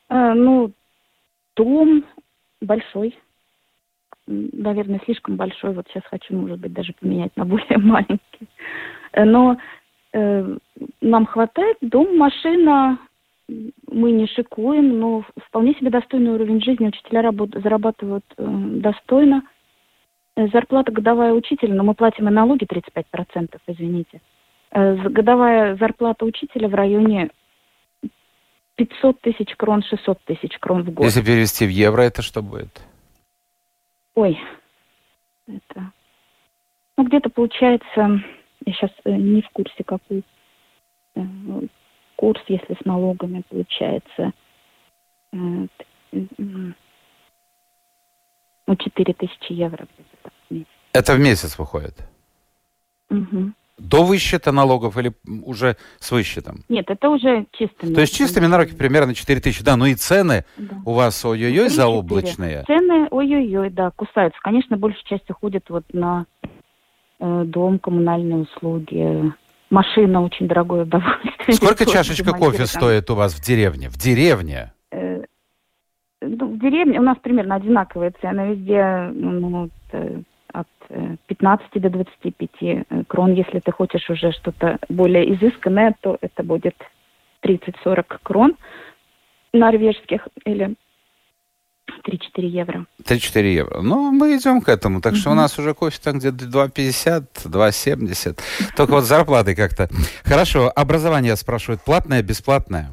Э, 0.08 0.32
ну, 0.34 0.72
дом 1.56 2.04
большой. 2.60 3.18
Наверное, 4.26 5.00
слишком 5.04 5.36
большой. 5.36 5.72
Вот 5.72 5.86
сейчас 5.88 6.02
хочу, 6.10 6.34
может 6.34 6.58
быть, 6.58 6.72
даже 6.72 6.92
поменять 7.00 7.36
на 7.36 7.44
более 7.44 7.78
маленький. 7.78 8.48
Но 9.24 9.56
э, 10.12 10.56
нам 11.00 11.26
хватает. 11.26 11.78
Дом, 11.80 12.16
машина. 12.16 12.98
Мы 13.48 14.10
не 14.10 14.26
шикуем, 14.26 14.98
но 14.98 15.24
вполне 15.46 15.74
себе 15.74 15.90
достойный 15.90 16.32
уровень 16.32 16.60
жизни. 16.60 16.88
Учителя 16.88 17.22
работ- 17.22 17.56
зарабатывают 17.60 18.24
э, 18.36 18.44
достойно. 18.44 19.42
Э, 20.36 20.48
Зарплата 20.48 20.92
годовая 20.92 21.32
учителя, 21.32 21.74
но 21.74 21.84
мы 21.84 21.94
платим 21.94 22.28
и 22.28 22.32
налоги 22.32 22.66
35%, 22.66 23.56
извините. 23.68 24.20
Э, 24.72 24.96
Годовая 24.96 25.76
зарплата 25.76 26.24
учителя 26.24 26.68
в 26.68 26.74
районе 26.74 27.30
500 28.74 29.20
тысяч 29.20 29.54
крон, 29.56 29.82
600 29.82 30.18
тысяч 30.24 30.58
крон 30.58 30.82
в 30.82 30.90
год. 30.92 31.04
Если 31.06 31.22
перевести 31.22 31.66
в 31.66 31.70
евро, 31.70 32.02
это 32.02 32.22
что 32.22 32.42
будет? 32.42 32.80
Ой, 34.14 34.38
это... 35.46 35.92
Ну, 36.98 37.04
где-то 37.04 37.28
получается, 37.30 38.20
я 38.66 38.72
сейчас 38.72 38.90
не 39.04 39.42
в 39.42 39.48
курсе, 39.50 39.84
какой 39.84 40.24
э, 41.14 41.20
курс, 42.16 42.40
если 42.48 42.74
с 42.74 42.84
налогами 42.84 43.42
получается, 43.48 44.32
э, 45.32 45.66
ну, 46.12 46.74
4 48.76 49.14
тысячи 49.14 49.52
евро 49.52 49.86
где-то 49.94 50.16
так 50.22 50.32
в 50.48 50.52
месяц. 50.54 50.68
Это 50.92 51.14
в 51.14 51.20
месяц 51.20 51.58
выходит. 51.58 51.94
Мгм. 53.10 53.54
До 53.78 54.04
высчета 54.04 54.52
налогов 54.52 54.96
или 54.96 55.12
уже 55.44 55.76
с 55.98 56.10
высчетом? 56.10 56.64
Нет, 56.70 56.88
это 56.88 57.10
уже 57.10 57.46
чистыми. 57.52 57.92
То 57.94 58.00
есть 58.00 58.14
чистыми 58.16 58.46
на 58.46 58.56
руки 58.56 58.74
примерно 58.74 59.14
4 59.14 59.38
тысячи. 59.40 59.62
Да, 59.62 59.76
ну 59.76 59.84
и 59.84 59.94
цены 59.94 60.46
Да. 60.56 60.76
у 60.86 60.94
вас 60.94 61.22
ой-ой-ой 61.24 61.50
Три-четыре. 61.52 61.68
заоблачные. 61.76 62.64
Цены, 62.66 63.06
ой-ой-ой, 63.10 63.68
да, 63.70 63.90
кусаются. 63.90 64.40
Конечно, 64.42 64.78
большая 64.78 65.04
часть 65.04 65.30
уходит 65.30 65.68
вот 65.68 65.84
на 65.92 66.24
э, 66.24 66.35
дом, 67.18 67.78
коммунальные 67.78 68.38
услуги. 68.38 69.32
Машина 69.70 70.22
очень 70.22 70.46
дорогое 70.46 70.82
удовольствие. 70.82 71.52
Сколько 71.52 71.86
чашечка 71.86 72.32
кофе 72.32 72.66
стоит 72.66 73.10
у 73.10 73.14
вас 73.14 73.34
в 73.34 73.44
деревне? 73.44 73.88
В 73.88 73.98
деревне? 73.98 74.72
Э, 74.92 75.22
ну, 76.20 76.54
в 76.54 76.58
деревне 76.58 77.00
у 77.00 77.02
нас 77.02 77.18
примерно 77.18 77.56
одинаковые 77.56 78.12
цены. 78.20 78.54
Везде 78.54 79.10
ну, 79.12 79.48
вот, 79.48 79.70
э, 79.92 80.20
от 80.52 80.68
э, 80.88 81.16
15 81.26 81.82
до 81.82 81.90
25 81.90 82.48
э, 82.60 82.84
крон. 83.08 83.32
Если 83.34 83.60
ты 83.60 83.72
хочешь 83.72 84.08
уже 84.08 84.32
что-то 84.32 84.78
более 84.88 85.34
изысканное, 85.34 85.94
то 86.00 86.16
это 86.20 86.42
будет 86.42 86.76
30-40 87.42 88.18
крон 88.22 88.56
норвежских 89.52 90.28
или 90.44 90.74
3-4 92.06 92.46
евро. 92.46 92.86
3-4 93.02 93.52
евро. 93.52 93.80
Ну, 93.80 94.10
мы 94.12 94.36
идем 94.36 94.60
к 94.60 94.68
этому. 94.68 95.00
Так 95.00 95.16
что 95.16 95.30
у 95.30 95.34
нас 95.34 95.58
уже 95.58 95.74
кофе 95.74 95.98
там 96.02 96.18
где-то 96.18 96.44
2,50, 96.44 97.24
2,70. 97.44 98.38
Только 98.76 98.92
вот 98.92 99.04
зарплаты 99.04 99.54
как-то. 99.54 99.88
Хорошо, 100.24 100.70
образование 100.74 101.36
спрашивают. 101.36 101.82
Платное, 101.82 102.22
бесплатное? 102.22 102.90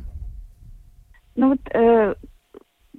Ну 1.35 1.49
вот 1.49 1.59
э, 1.71 2.15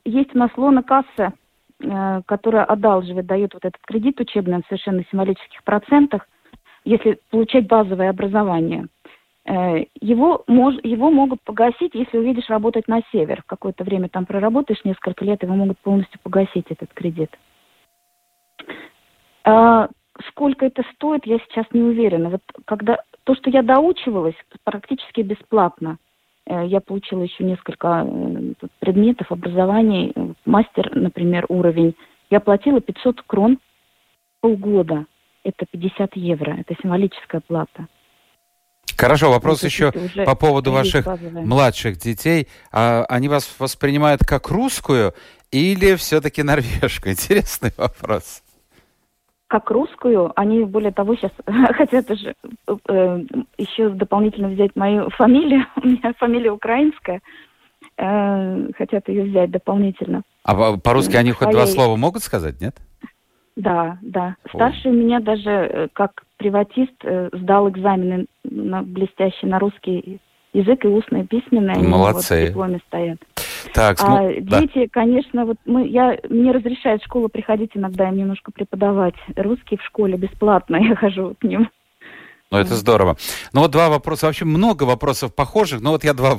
есть 0.04 0.34
у 0.34 0.38
нас 0.38 0.50
лона 0.56 0.82
касса, 0.82 1.32
э, 1.80 2.22
которая 2.26 2.64
одалживает, 2.64 3.26
дает 3.26 3.54
вот 3.54 3.64
этот 3.64 3.80
кредит 3.86 4.20
учебный 4.20 4.58
на 4.58 4.62
совершенно 4.68 5.04
символических 5.10 5.62
процентах, 5.64 6.26
если 6.84 7.18
получать 7.30 7.66
базовое 7.66 8.10
образование. 8.10 8.88
Э, 9.46 9.84
его, 10.00 10.44
мож, 10.46 10.74
его 10.82 11.10
могут 11.10 11.42
погасить, 11.42 11.94
если 11.94 12.18
уедешь 12.18 12.48
работать 12.48 12.88
на 12.88 13.02
север. 13.12 13.42
Какое-то 13.46 13.84
время 13.84 14.08
там 14.08 14.24
проработаешь, 14.26 14.84
несколько 14.84 15.24
лет, 15.24 15.42
его 15.42 15.54
могут 15.54 15.78
полностью 15.78 16.18
погасить, 16.22 16.66
этот 16.70 16.92
кредит. 16.94 17.30
А, 19.44 19.88
сколько 20.28 20.64
это 20.64 20.82
стоит, 20.94 21.26
я 21.26 21.38
сейчас 21.38 21.66
не 21.72 21.82
уверена. 21.82 22.30
Вот 22.30 22.42
когда 22.64 23.02
то, 23.24 23.34
что 23.34 23.50
я 23.50 23.62
доучивалась, 23.62 24.36
практически 24.64 25.20
бесплатно. 25.20 25.98
Э, 26.46 26.66
Я 26.66 26.80
получила 26.80 27.22
еще 27.22 27.44
несколько 27.44 28.06
э, 28.06 28.66
предметов 28.80 29.30
образования. 29.32 30.12
Э, 30.14 30.32
Мастер, 30.44 30.94
например, 30.94 31.46
уровень. 31.48 31.94
Я 32.30 32.40
платила 32.40 32.80
500 32.80 33.22
крон 33.22 33.58
полгода. 34.40 35.06
Это 35.42 35.66
50 35.70 36.16
евро. 36.16 36.52
Это 36.52 36.74
символическая 36.80 37.40
плата. 37.40 37.88
Хорошо, 38.96 39.30
вопрос 39.30 39.62
есть 39.62 39.74
еще 39.74 39.92
по 40.24 40.34
поводу 40.34 40.72
ваших 40.72 41.04
базовая. 41.06 41.44
младших 41.44 41.96
детей. 41.98 42.48
А 42.72 43.04
они 43.08 43.28
вас 43.28 43.54
воспринимают 43.58 44.22
как 44.26 44.48
русскую 44.48 45.14
или 45.50 45.94
все-таки 45.96 46.42
норвежку? 46.42 47.08
Интересный 47.10 47.72
вопрос. 47.76 48.42
как 49.46 49.70
русскую, 49.70 50.32
они, 50.34 50.64
более 50.64 50.90
того, 50.92 51.14
сейчас 51.14 51.30
хотят 51.76 52.10
уже 52.10 52.34
э, 52.88 53.20
еще 53.58 53.90
дополнительно 53.90 54.48
взять 54.48 54.74
мою 54.74 55.10
фамилию. 55.10 55.66
У 55.82 55.86
меня 55.86 56.12
фамилия 56.18 56.50
украинская. 56.50 57.20
Э, 57.96 58.72
хотят 58.76 59.08
ее 59.08 59.24
взять 59.24 59.50
дополнительно. 59.50 60.22
А 60.42 60.54
по- 60.54 60.78
по-русски 60.78 61.16
они 61.16 61.30
хоть 61.32 61.50
два 61.50 61.66
Своей. 61.66 61.74
слова 61.74 61.96
могут 61.96 62.22
сказать, 62.24 62.60
нет? 62.60 62.76
Да, 63.56 63.98
да. 64.02 64.34
Старший 64.48 64.90
у 64.90 64.94
меня 64.94 65.20
даже 65.20 65.50
э, 65.50 65.88
как 65.92 66.23
приватист 66.36 66.94
э, 67.02 67.30
сдал 67.32 67.68
экзамены 67.70 68.26
на 68.44 68.82
блестящий 68.82 69.46
на 69.46 69.58
русский 69.58 70.20
язык 70.52 70.84
и 70.84 70.88
устное 70.88 71.22
и 71.22 71.26
письменное. 71.26 71.74
Они 71.74 71.86
Молодцы. 71.86 72.34
вот 72.34 72.42
в 72.42 72.46
дипломе 72.48 72.80
стоят. 72.86 73.18
Так, 73.72 73.96
А 74.00 74.04
см- 74.28 74.44
да. 74.44 74.60
дети, 74.60 74.86
конечно, 74.86 75.46
вот 75.46 75.56
мы, 75.64 75.86
я, 75.86 76.18
мне 76.28 76.52
разрешает 76.52 77.02
школа 77.02 77.28
приходить 77.28 77.70
иногда 77.74 78.08
им 78.08 78.16
немножко 78.16 78.52
преподавать 78.52 79.14
русский 79.36 79.76
в 79.76 79.82
школе 79.82 80.16
бесплатно. 80.16 80.76
Я 80.80 80.94
хожу 80.96 81.34
к 81.40 81.44
ним. 81.44 81.68
Ну, 82.50 82.58
это 82.58 82.74
здорово. 82.76 83.16
Ну, 83.52 83.62
вот 83.62 83.72
два 83.72 83.88
вопроса. 83.88 84.26
Вообще 84.26 84.44
много 84.44 84.84
вопросов 84.84 85.34
похожих, 85.34 85.80
но 85.80 85.90
вот 85.90 86.04
я 86.04 86.14
два 86.14 86.38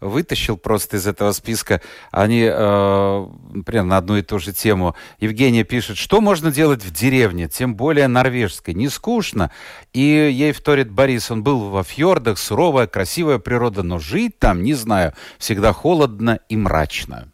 вытащил 0.00 0.56
просто 0.56 0.96
из 0.96 1.06
этого 1.06 1.30
списка. 1.32 1.80
Они, 2.10 2.42
э, 2.42 3.26
например, 3.52 3.84
на 3.84 3.98
одну 3.98 4.16
и 4.16 4.22
ту 4.22 4.40
же 4.40 4.52
тему. 4.52 4.96
Евгения 5.20 5.62
пишет, 5.62 5.98
что 5.98 6.20
можно 6.20 6.50
делать 6.50 6.82
в 6.82 6.90
деревне, 6.92 7.48
тем 7.48 7.76
более 7.76 8.08
норвежской? 8.08 8.74
Не 8.74 8.88
скучно. 8.88 9.52
И 9.92 10.00
ей 10.00 10.52
вторит 10.52 10.90
Борис, 10.90 11.30
он 11.30 11.44
был 11.44 11.68
во 11.70 11.84
фьордах, 11.84 12.38
суровая, 12.38 12.88
красивая 12.88 13.38
природа, 13.38 13.84
но 13.84 14.00
жить 14.00 14.38
там, 14.40 14.64
не 14.64 14.74
знаю, 14.74 15.12
всегда 15.38 15.72
холодно 15.72 16.40
и 16.48 16.56
мрачно. 16.56 17.28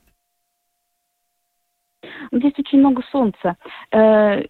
Здесь 2.31 2.53
очень 2.59 2.81
много 2.81 3.03
солнца. 3.11 3.57
Э, 3.91 4.43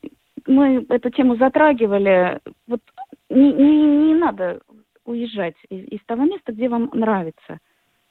Мы 0.47 0.85
эту 0.89 1.11
тему 1.11 1.37
затрагивали. 1.37 2.41
Вот 2.67 2.81
не, 3.31 3.53
не- 3.53 4.07
не 4.09 4.15
надо 4.15 4.61
уезжать 5.05 5.55
из, 5.71 5.85
из 5.89 6.01
того 6.07 6.25
места, 6.25 6.53
где 6.53 6.69
вам 6.69 6.91
нравится. 6.93 7.59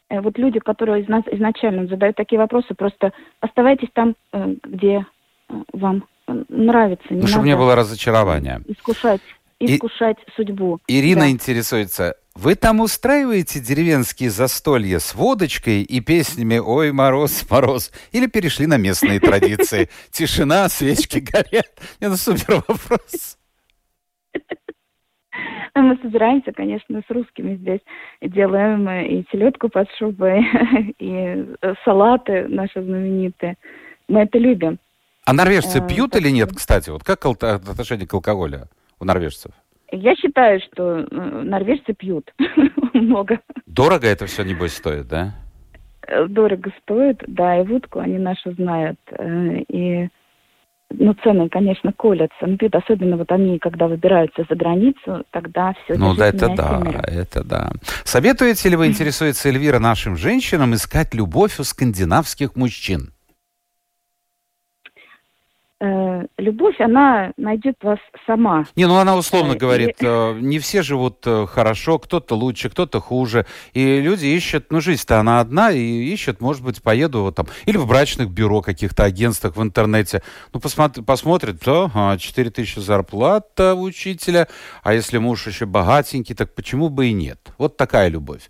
Э, 0.09 0.21
Вот 0.21 0.37
люди, 0.37 0.59
которые 0.59 1.03
изна- 1.03 1.27
изначально 1.35 1.87
задают 1.87 2.15
такие 2.15 2.39
вопросы, 2.39 2.73
просто 2.75 3.11
оставайтесь 3.39 3.89
там, 3.93 4.15
э, 4.33 4.55
где 4.63 5.05
э, 5.49 5.53
вам 5.73 6.05
нравится. 6.49 7.05
Не 7.13 7.21
Ну, 7.21 7.27
чтобы 7.27 7.45
не 7.47 7.55
было 7.55 7.75
разочарования. 7.75 8.61
искушать, 8.67 9.21
И- 9.59 9.65
искушать 9.75 10.17
судьбу. 10.35 10.79
Ирина 10.87 11.21
Да. 11.21 11.29
интересуется, 11.29 12.15
вы 12.35 12.55
там 12.55 12.79
устраиваете 12.81 13.59
деревенские 13.59 14.29
застолья 14.29 14.99
с 14.99 15.15
водочкой 15.15 15.81
и 15.83 15.99
песнями 16.01 16.57
«Ой, 16.57 16.91
мороз, 16.91 17.49
мороз» 17.49 17.91
или 18.11 18.27
перешли 18.27 18.67
на 18.67 18.77
местные 18.77 19.19
традиции? 19.19 19.89
Тишина, 20.11 20.67
свечки 20.69 21.19
горят. 21.19 21.71
Это 21.99 22.17
супер 22.17 22.63
вопрос. 22.67 23.37
Мы 25.75 25.97
собираемся, 26.01 26.51
конечно, 26.51 27.01
с 27.07 27.11
русскими 27.11 27.55
здесь. 27.55 27.81
Делаем 28.21 28.87
э, 28.87 29.07
и 29.07 29.25
селедку 29.31 29.69
под 29.69 29.87
шубой, 29.97 30.45
и 30.99 31.45
э, 31.61 31.73
салаты 31.85 32.47
наши 32.47 32.81
знаменитые. 32.81 33.55
Мы 34.07 34.21
это 34.21 34.37
любим. 34.37 34.79
А 35.25 35.33
норвежцы 35.33 35.79
э, 35.79 35.87
пьют 35.87 36.15
или 36.15 36.29
нет, 36.29 36.51
кстати? 36.55 36.89
Вот 36.89 37.03
как 37.03 37.25
отношение 37.25 38.07
к 38.07 38.13
алкоголю 38.13 38.67
у 38.99 39.05
норвежцев? 39.05 39.51
Я 39.91 40.15
считаю, 40.15 40.59
что 40.61 40.99
э, 40.99 41.41
норвежцы 41.43 41.93
пьют 41.93 42.33
много. 42.93 43.39
Дорого 43.65 44.07
это 44.07 44.25
все, 44.25 44.43
небось, 44.43 44.73
стоит, 44.73 45.07
да? 45.07 45.35
Э, 46.07 46.25
дорого 46.27 46.71
стоит, 46.81 47.23
да, 47.27 47.59
и 47.59 47.65
водку 47.65 47.99
они 47.99 48.17
нашу 48.17 48.53
знают. 48.53 48.99
И 49.69 50.07
ну, 50.89 51.13
цены, 51.23 51.49
конечно, 51.49 51.91
колятся. 51.91 52.45
Ну, 52.45 52.57
пьют, 52.57 52.75
особенно 52.75 53.17
вот 53.17 53.31
они, 53.31 53.59
когда 53.59 53.87
выбираются 53.87 54.45
за 54.49 54.55
границу, 54.55 55.25
тогда 55.31 55.73
все 55.83 55.97
Ну, 55.97 56.15
да, 56.15 56.27
это 56.27 56.55
да, 56.55 56.81
это 57.03 57.43
да. 57.43 57.71
Советуете 58.03 58.69
ли 58.69 58.75
вы, 58.75 58.87
интересуется 58.87 59.49
Эльвира, 59.49 59.79
нашим 59.79 60.15
женщинам 60.15 60.73
искать 60.73 61.13
любовь 61.13 61.59
у 61.59 61.63
скандинавских 61.63 62.55
мужчин? 62.55 63.11
Э, 65.79 66.25
любовь, 66.37 66.79
она 66.79 67.31
найдет 67.37 67.75
вас 67.81 67.99
сама. 68.25 68.65
Не, 68.75 68.87
ну 68.87 68.95
она 68.95 69.15
условно 69.15 69.53
э, 69.53 69.57
говорит, 69.57 70.01
и... 70.01 70.05
э, 70.05 70.39
не 70.39 70.59
все 70.59 70.81
живут 70.81 71.19
э, 71.25 71.45
хорошо, 71.47 71.99
кто-то 71.99 72.35
лучше, 72.35 72.69
кто-то 72.69 72.99
хуже. 72.99 73.45
И 73.73 73.99
люди 74.01 74.25
ищут, 74.27 74.71
ну 74.71 74.81
жизнь-то 74.81 75.19
она 75.19 75.39
одна, 75.39 75.71
и 75.71 75.79
ищут, 75.79 76.41
может 76.41 76.63
быть, 76.63 76.81
поеду 76.81 77.21
вот 77.21 77.35
там, 77.35 77.47
или 77.65 77.77
в 77.77 77.87
брачных 77.87 78.29
бюро, 78.29 78.61
каких-то 78.61 79.03
агентствах 79.03 79.55
в 79.55 79.61
интернете. 79.61 80.21
Ну, 80.53 80.59
посмотри, 80.59 81.03
посмотрит, 81.03 81.59
то 81.59 81.91
ага, 81.93 82.17
4 82.17 82.49
тысячи 82.49 82.79
зарплата 82.79 83.75
учителя, 83.75 84.47
а 84.83 84.93
если 84.93 85.17
муж 85.17 85.47
еще 85.47 85.65
богатенький, 85.65 86.35
так 86.35 86.53
почему 86.55 86.89
бы 86.89 87.07
и 87.07 87.13
нет? 87.13 87.39
Вот 87.57 87.77
такая 87.77 88.09
любовь. 88.09 88.49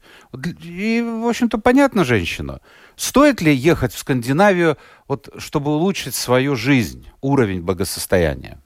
И, 0.63 1.01
в 1.01 1.27
общем-то, 1.27 1.57
понятно 1.57 2.03
женщина. 2.03 2.61
Стоит 2.95 3.41
ли 3.41 3.53
ехать 3.53 3.93
в 3.93 3.99
Скандинавию, 3.99 4.77
вот, 5.08 5.30
чтобы 5.38 5.72
улучшить 5.72 6.15
свою 6.15 6.56
жизнь, 6.56 7.08
уровень 7.22 7.62
благосостояния? 7.62 8.58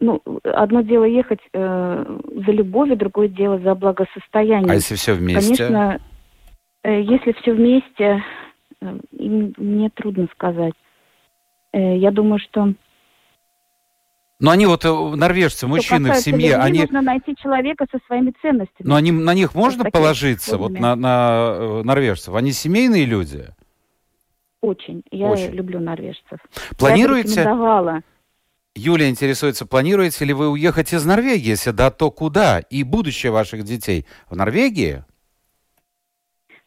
Ну, 0.00 0.20
одно 0.42 0.80
дело 0.82 1.04
ехать 1.04 1.40
э, 1.52 2.18
за 2.46 2.52
любовью, 2.52 2.96
другое 2.96 3.28
дело 3.28 3.60
за 3.60 3.74
благосостоянием. 3.74 4.70
А 4.70 4.74
если 4.74 4.96
все 4.96 5.14
вместе? 5.14 5.56
Конечно, 5.56 6.00
э, 6.82 7.02
если 7.02 7.32
все 7.40 7.52
вместе, 7.52 8.24
э, 8.80 8.98
мне 9.12 9.90
трудно 9.90 10.26
сказать. 10.32 10.74
Э, 11.72 11.96
я 11.96 12.10
думаю, 12.10 12.40
что 12.40 12.74
но 14.42 14.50
они 14.50 14.66
вот, 14.66 14.84
э, 14.84 14.88
норвежцы, 14.90 15.68
мужчины 15.68 16.14
в 16.14 16.16
семье, 16.16 16.56
они... 16.56 16.80
Нужно 16.80 17.00
найти 17.00 17.36
человека 17.36 17.86
со 17.92 18.00
своими 18.08 18.34
ценностями. 18.42 18.88
Но 18.88 18.96
они, 18.96 19.12
на 19.12 19.34
них 19.34 19.54
можно 19.54 19.84
положиться, 19.84 20.58
вот 20.58 20.72
на, 20.72 20.96
на 20.96 21.54
э, 21.54 21.82
норвежцев? 21.84 22.34
Они 22.34 22.50
семейные 22.50 23.04
люди? 23.04 23.46
Очень. 24.62 25.02
Я 25.10 25.28
Очень. 25.28 25.50
люблю 25.50 25.80
норвежцев. 25.80 26.38
Планируете? 26.78 27.42
Я 27.42 28.02
Юлия 28.74 29.10
интересуется, 29.10 29.66
планируете 29.66 30.24
ли 30.24 30.32
вы 30.32 30.48
уехать 30.48 30.94
из 30.94 31.04
Норвегии? 31.04 31.50
Если 31.50 31.72
да, 31.72 31.90
то 31.90 32.10
куда? 32.10 32.60
И 32.60 32.84
будущее 32.84 33.30
ваших 33.30 33.64
детей 33.64 34.06
в 34.30 34.36
Норвегии? 34.36 35.04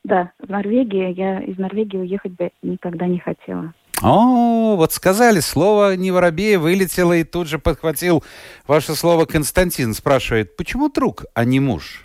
Да, 0.04 0.32
в 0.38 0.48
Норвегии. 0.48 1.14
Я 1.14 1.42
из 1.42 1.58
Норвегии 1.58 1.98
уехать 1.98 2.34
бы 2.34 2.52
никогда 2.62 3.08
не 3.08 3.18
хотела. 3.18 3.74
О, 4.04 4.76
вот 4.76 4.92
сказали, 4.92 5.40
слово 5.40 5.96
не 5.96 6.12
воробей 6.12 6.58
вылетело 6.58 7.14
и 7.14 7.24
тут 7.24 7.48
же 7.48 7.58
подхватил 7.58 8.24
ваше 8.68 8.94
слово 8.94 9.26
Константин. 9.26 9.96
Спрашивает, 9.96 10.58
почему 10.58 10.90
друг, 10.90 11.26
а 11.34 11.44
не 11.44 11.60
муж? 11.60 12.05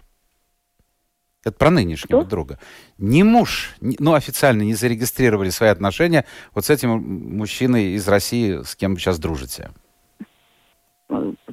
Это 1.44 1.56
про 1.56 1.70
нынешнего 1.70 2.20
Кто? 2.20 2.28
друга. 2.28 2.58
Не 2.98 3.22
муж, 3.22 3.74
ну, 3.80 4.12
официально 4.12 4.62
не 4.62 4.74
зарегистрировали 4.74 5.48
свои 5.50 5.70
отношения 5.70 6.26
вот 6.54 6.66
с 6.66 6.70
этим 6.70 6.90
мужчиной 7.36 7.92
из 7.92 8.06
России, 8.08 8.62
с 8.62 8.76
кем 8.76 8.94
вы 8.94 9.00
сейчас 9.00 9.18
дружите. 9.18 9.70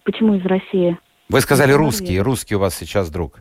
Почему 0.04 0.36
из 0.36 0.46
России? 0.46 0.98
Вы 1.30 1.42
сказали 1.42 1.72
русский, 1.72 2.20
русский 2.20 2.56
у 2.56 2.60
вас 2.60 2.76
сейчас 2.76 3.10
друг. 3.10 3.40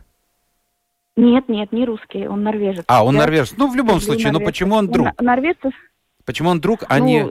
Нет, 1.17 1.49
нет, 1.49 1.71
не 1.71 1.85
русский, 1.85 2.27
он 2.27 2.43
норвежец. 2.43 2.85
А, 2.87 3.03
он 3.03 3.15
Я 3.15 3.21
норвежец. 3.21 3.55
Ну, 3.57 3.69
в 3.69 3.75
любом 3.75 3.99
случае, 3.99 4.31
но 4.31 4.39
почему 4.39 4.75
он 4.75 4.87
друг? 4.87 5.19
Норвежцев 5.19 5.73
Почему 6.27 6.49
он 6.49 6.59
друг, 6.59 6.83
а 6.89 6.99
ну, 6.99 7.05
не 7.05 7.25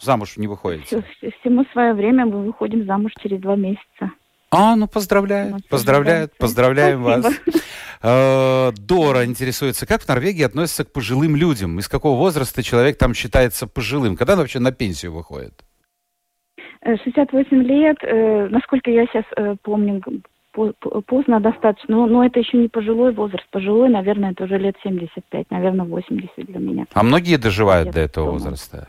замуж 0.00 0.38
не 0.38 0.48
выходит? 0.48 0.86
Всему 0.86 1.66
свое 1.72 1.92
время 1.92 2.24
мы 2.24 2.46
выходим 2.46 2.86
замуж 2.86 3.12
через 3.22 3.40
два 3.40 3.56
месяца. 3.56 4.10
А, 4.54 4.76
ну 4.76 4.86
поздравляю, 4.86 5.56
поздравляю, 5.70 6.28
поздравляем 6.38 7.02
вас. 7.02 7.26
Э, 8.04 8.72
Дора 8.72 9.24
интересуется, 9.24 9.86
как 9.86 10.02
в 10.02 10.08
Норвегии 10.08 10.42
относятся 10.42 10.84
к 10.84 10.92
пожилым 10.92 11.36
людям? 11.36 11.78
Из 11.78 11.88
какого 11.88 12.18
возраста 12.18 12.60
человек 12.60 12.98
там 12.98 13.14
считается 13.14 13.68
пожилым? 13.68 14.16
Когда 14.16 14.32
он 14.32 14.40
вообще 14.40 14.58
на 14.58 14.72
пенсию 14.72 15.12
выходит? 15.12 15.54
68 16.84 17.46
э, 17.52 17.62
лет, 17.62 17.96
э, 18.02 18.48
насколько 18.48 18.90
я 18.90 19.06
сейчас 19.06 19.24
помню, 19.62 20.02
поздно 21.06 21.38
достаточно, 21.38 21.96
но, 21.96 22.06
но 22.06 22.26
это 22.26 22.40
еще 22.40 22.58
не 22.58 22.68
пожилой 22.68 23.12
возраст. 23.12 23.48
Пожилой, 23.50 23.88
наверное, 23.88 24.32
это 24.32 24.44
уже 24.44 24.58
лет 24.58 24.74
75, 24.82 25.50
наверное, 25.50 25.86
80 25.86 26.34
для 26.44 26.58
меня. 26.58 26.86
А 26.92 27.02
многие 27.04 27.36
доживают 27.36 27.86
я 27.86 27.92
до 27.92 28.00
этого 28.00 28.26
думаю. 28.26 28.42
возраста? 28.42 28.88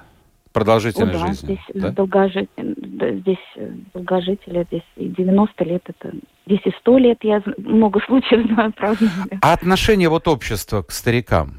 Продолжительной 0.53 1.15
О, 1.15 1.19
да, 1.19 1.27
жизни? 1.27 1.59
Здесь, 1.67 1.81
да? 1.81 1.89
долгожи... 1.89 2.47
здесь 2.57 3.37
э, 3.55 3.71
долгожители, 3.93 4.65
здесь 4.69 4.83
и 4.95 5.07
90 5.07 5.63
лет, 5.63 5.83
это 5.87 6.15
здесь 6.45 6.61
и 6.65 6.71
100 6.79 6.97
лет, 6.99 7.17
я 7.23 7.41
много 7.57 7.99
случаев 8.05 8.45
знаю, 8.53 8.71
правда. 8.77 9.05
А 9.41 9.53
отношение 9.53 10.09
вот 10.09 10.27
общества 10.27 10.83
к 10.83 10.91
старикам? 10.91 11.53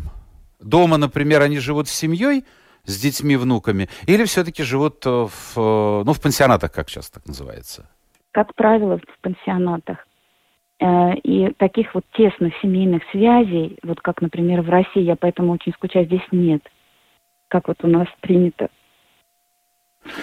Дома, 0.60 0.96
например, 0.96 1.42
они 1.42 1.58
живут 1.58 1.88
с 1.88 1.92
семьей, 1.92 2.44
с 2.84 3.00
детьми, 3.00 3.36
внуками, 3.36 3.88
или 4.06 4.24
все-таки 4.24 4.62
живут 4.62 5.04
в, 5.04 5.30
э, 5.56 6.02
ну, 6.06 6.12
в 6.12 6.20
пансионатах, 6.22 6.72
как 6.72 6.88
сейчас 6.88 7.10
так 7.10 7.26
называется? 7.26 7.88
как 8.34 8.52
правило, 8.56 8.98
в 8.98 9.20
пансионатах. 9.22 9.98
Э, 10.80 11.14
и 11.22 11.52
таких 11.52 11.94
вот 11.94 12.04
тесных 12.14 12.52
семейных 12.60 13.02
связей, 13.12 13.78
вот 13.84 14.00
как, 14.00 14.20
например, 14.20 14.62
в 14.62 14.68
России, 14.68 15.02
я 15.02 15.14
поэтому 15.14 15.52
очень 15.52 15.72
скучаю, 15.72 16.04
здесь 16.06 16.26
нет. 16.32 16.60
Как 17.48 17.68
вот 17.68 17.76
у 17.84 17.86
нас 17.86 18.08
принято. 18.20 18.68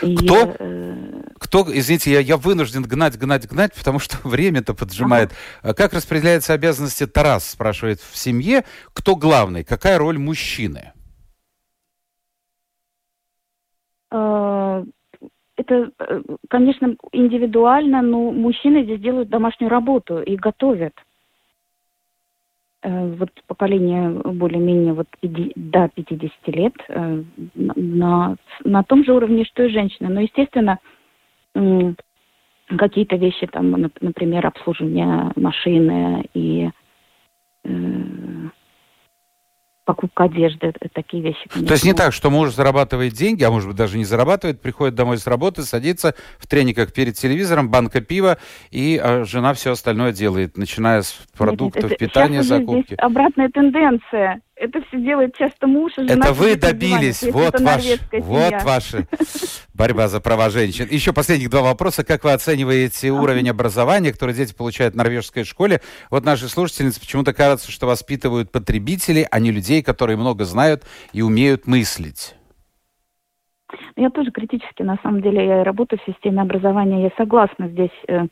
И, 0.01 0.15
Кто? 0.15 0.55
Э... 0.59 1.21
Кто, 1.39 1.65
извините, 1.67 2.11
я, 2.11 2.19
я 2.19 2.37
вынужден 2.37 2.83
гнать, 2.83 3.17
гнать, 3.17 3.47
гнать, 3.47 3.73
потому 3.73 3.99
что 3.99 4.17
время-то 4.27 4.73
поджимает. 4.73 5.31
Ага. 5.61 5.73
Как 5.73 5.93
распределяются 5.93 6.53
обязанности 6.53 7.07
Тарас, 7.07 7.49
спрашивает, 7.49 7.99
в 7.99 8.15
семье? 8.15 8.63
Кто 8.93 9.15
главный? 9.15 9.63
Какая 9.63 9.97
роль 9.97 10.17
мужчины? 10.17 10.93
Э, 14.11 14.83
это, 15.57 15.91
э, 15.99 16.21
конечно, 16.49 16.95
индивидуально, 17.11 18.01
но 18.01 18.31
мужчины 18.31 18.83
здесь 18.83 18.99
делают 18.99 19.29
домашнюю 19.29 19.69
работу 19.69 20.21
и 20.21 20.35
готовят. 20.35 20.93
Э, 22.83 23.13
вот 23.13 23.29
поколение 23.45 24.09
более-менее 24.09 24.93
вот 24.93 25.07
до 25.21 25.89
50 25.89 26.31
лет 26.47 26.73
э, 26.87 27.23
на, 27.53 28.35
на 28.63 28.83
том 28.83 29.05
же 29.05 29.13
уровне, 29.13 29.45
что 29.45 29.63
и 29.63 29.69
женщины. 29.69 30.09
Но, 30.09 30.21
естественно, 30.21 30.79
какие-то 32.67 33.17
вещи, 33.17 33.45
там, 33.47 33.71
например, 33.99 34.47
обслуживание 34.47 35.31
машины 35.35 36.25
и 36.33 36.69
покупка 39.91 40.23
одежды, 40.23 40.71
такие 40.93 41.21
вещи. 41.21 41.41
Конечно. 41.49 41.67
То 41.67 41.73
есть 41.73 41.83
не 41.83 41.93
так, 41.93 42.13
что 42.13 42.29
муж 42.29 42.53
зарабатывает 42.53 43.11
деньги, 43.11 43.43
а 43.43 43.51
может 43.51 43.67
быть 43.67 43.77
даже 43.77 43.97
не 43.97 44.05
зарабатывает, 44.05 44.61
приходит 44.61 44.95
домой 44.95 45.17
с 45.17 45.27
работы, 45.27 45.63
садится 45.63 46.15
в 46.39 46.47
трениках 46.47 46.93
перед 46.93 47.15
телевизором, 47.15 47.69
банка 47.69 47.99
пива, 47.99 48.37
и 48.69 48.97
а, 49.03 49.25
жена 49.25 49.53
все 49.53 49.71
остальное 49.71 50.13
делает, 50.13 50.57
начиная 50.57 51.01
с 51.01 51.11
продуктов 51.37 51.83
нет, 51.83 51.91
нет, 51.91 51.99
питания, 51.99 52.41
закупки. 52.41 52.95
обратная 52.97 53.49
тенденция 53.49 54.39
это 54.61 54.81
все 54.87 54.99
делает 54.99 55.35
часто 55.35 55.67
муж 55.67 55.93
и 55.97 56.01
жена. 56.07 56.13
Это 56.13 56.33
вы 56.33 56.55
добились. 56.55 57.23
Вот, 57.23 57.59
ваш, 57.59 57.83
вот 58.11 58.63
ваша 58.63 59.07
борьба 59.73 60.07
за 60.07 60.21
права 60.21 60.49
женщин. 60.49 60.87
Еще 60.89 61.13
последних 61.13 61.49
два 61.49 61.61
вопроса. 61.61 62.03
Как 62.03 62.23
вы 62.23 62.31
оцениваете 62.31 63.09
уровень 63.09 63.49
образования, 63.49 64.11
который 64.11 64.35
дети 64.35 64.53
получают 64.53 64.93
в 64.93 64.97
норвежской 64.97 65.43
школе? 65.43 65.81
Вот 66.09 66.23
наши 66.25 66.47
слушательницы 66.47 66.99
почему-то 66.99 67.33
кажется, 67.33 67.71
что 67.71 67.87
воспитывают 67.87 68.51
потребителей, 68.51 69.25
а 69.29 69.39
не 69.39 69.51
людей, 69.51 69.81
которые 69.81 70.17
много 70.17 70.45
знают 70.45 70.83
и 71.11 71.21
умеют 71.21 71.65
мыслить. 71.65 72.35
Я 73.95 74.09
тоже 74.09 74.31
критически, 74.31 74.83
на 74.83 74.97
самом 75.01 75.21
деле, 75.21 75.45
я 75.45 75.63
работаю 75.63 75.99
в 75.99 76.11
системе 76.11 76.41
образования, 76.41 77.03
я 77.03 77.09
согласна 77.17 77.67
здесь 77.69 77.91
Э, 78.07 78.27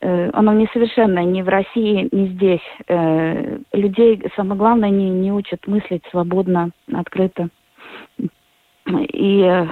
оно 0.00 0.54
несовершенное 0.54 1.24
ни 1.24 1.42
в 1.42 1.48
России, 1.48 2.08
ни 2.10 2.28
здесь. 2.28 2.60
Э, 2.88 3.58
людей, 3.72 4.22
самое 4.34 4.58
главное, 4.58 4.90
не, 4.90 5.10
не 5.10 5.32
учат 5.32 5.66
мыслить 5.66 6.02
свободно, 6.10 6.70
открыто. 6.92 7.48
И, 8.86 9.66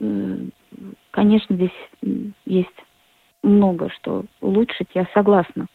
э, 0.00 0.36
конечно, 1.10 1.56
здесь 1.56 1.70
есть 2.44 2.68
много 3.42 3.88
что 3.90 4.24
улучшить, 4.40 4.88
я 4.94 5.06
согласна. 5.14 5.66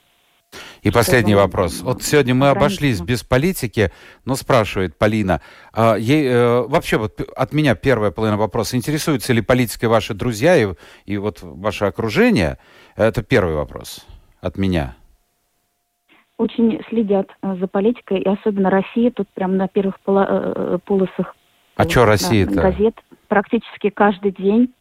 И 0.81 0.91
последний 0.91 1.35
вопрос. 1.35 1.81
Вот 1.81 2.03
сегодня 2.03 2.33
мы 2.33 2.49
обошлись 2.49 2.99
без 3.01 3.23
политики, 3.23 3.91
но 4.25 4.35
спрашивает 4.35 4.97
Полина, 4.97 5.41
а, 5.73 5.95
ей, 5.95 6.27
э, 6.27 6.61
вообще 6.61 6.97
вот 6.97 7.21
от 7.21 7.53
меня 7.53 7.75
первая 7.75 8.11
половина 8.11 8.37
вопроса, 8.37 8.75
интересуются 8.75 9.31
ли 9.31 9.41
политикой 9.41 9.85
ваши 9.85 10.13
друзья 10.13 10.57
и, 10.57 10.73
и 11.05 11.17
вот 11.17 11.39
ваше 11.41 11.85
окружение? 11.85 12.57
Это 12.95 13.23
первый 13.23 13.55
вопрос 13.55 14.05
от 14.41 14.57
меня. 14.57 14.95
Очень 16.37 16.81
следят 16.89 17.27
э, 17.41 17.55
за 17.59 17.67
политикой, 17.67 18.19
и 18.19 18.27
особенно 18.27 18.69
Россия 18.69 19.11
тут 19.11 19.27
прям 19.29 19.57
на 19.57 19.67
первых 19.67 19.99
э, 20.07 20.79
полосах. 20.85 21.35
А 21.75 21.87
что 21.87 22.05
Россия-то? 22.05 22.61
Газет 22.61 22.95
практически 23.27 23.89
каждый 23.89 24.31
день 24.31 24.73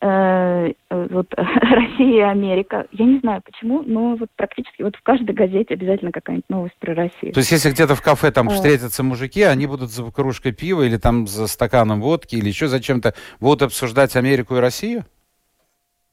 Э, 0.00 0.70
вот 0.90 1.26
Россия 1.36 2.18
и 2.18 2.20
Америка. 2.20 2.86
Я 2.92 3.04
не 3.04 3.18
знаю 3.18 3.42
почему, 3.44 3.82
но 3.82 4.14
вот 4.14 4.28
практически 4.36 4.82
вот 4.82 4.94
в 4.94 5.02
каждой 5.02 5.34
газете 5.34 5.74
обязательно 5.74 6.12
какая-нибудь 6.12 6.48
новость 6.48 6.76
про 6.78 6.94
Россию. 6.94 7.32
То 7.32 7.40
есть 7.40 7.50
если 7.50 7.70
где-то 7.70 7.96
в 7.96 8.02
кафе 8.02 8.30
там 8.30 8.48
встретятся 8.48 9.02
мужики, 9.02 9.42
они 9.42 9.66
будут 9.66 9.90
за 9.90 10.04
кружкой 10.12 10.52
пива 10.52 10.82
или 10.82 10.98
там 10.98 11.26
за 11.26 11.48
стаканом 11.48 12.00
водки 12.00 12.36
или 12.36 12.46
еще 12.46 12.68
за 12.68 12.80
чем-то 12.80 13.14
будут 13.40 13.62
обсуждать 13.62 14.14
Америку 14.14 14.56
и 14.56 14.60
Россию? 14.60 15.04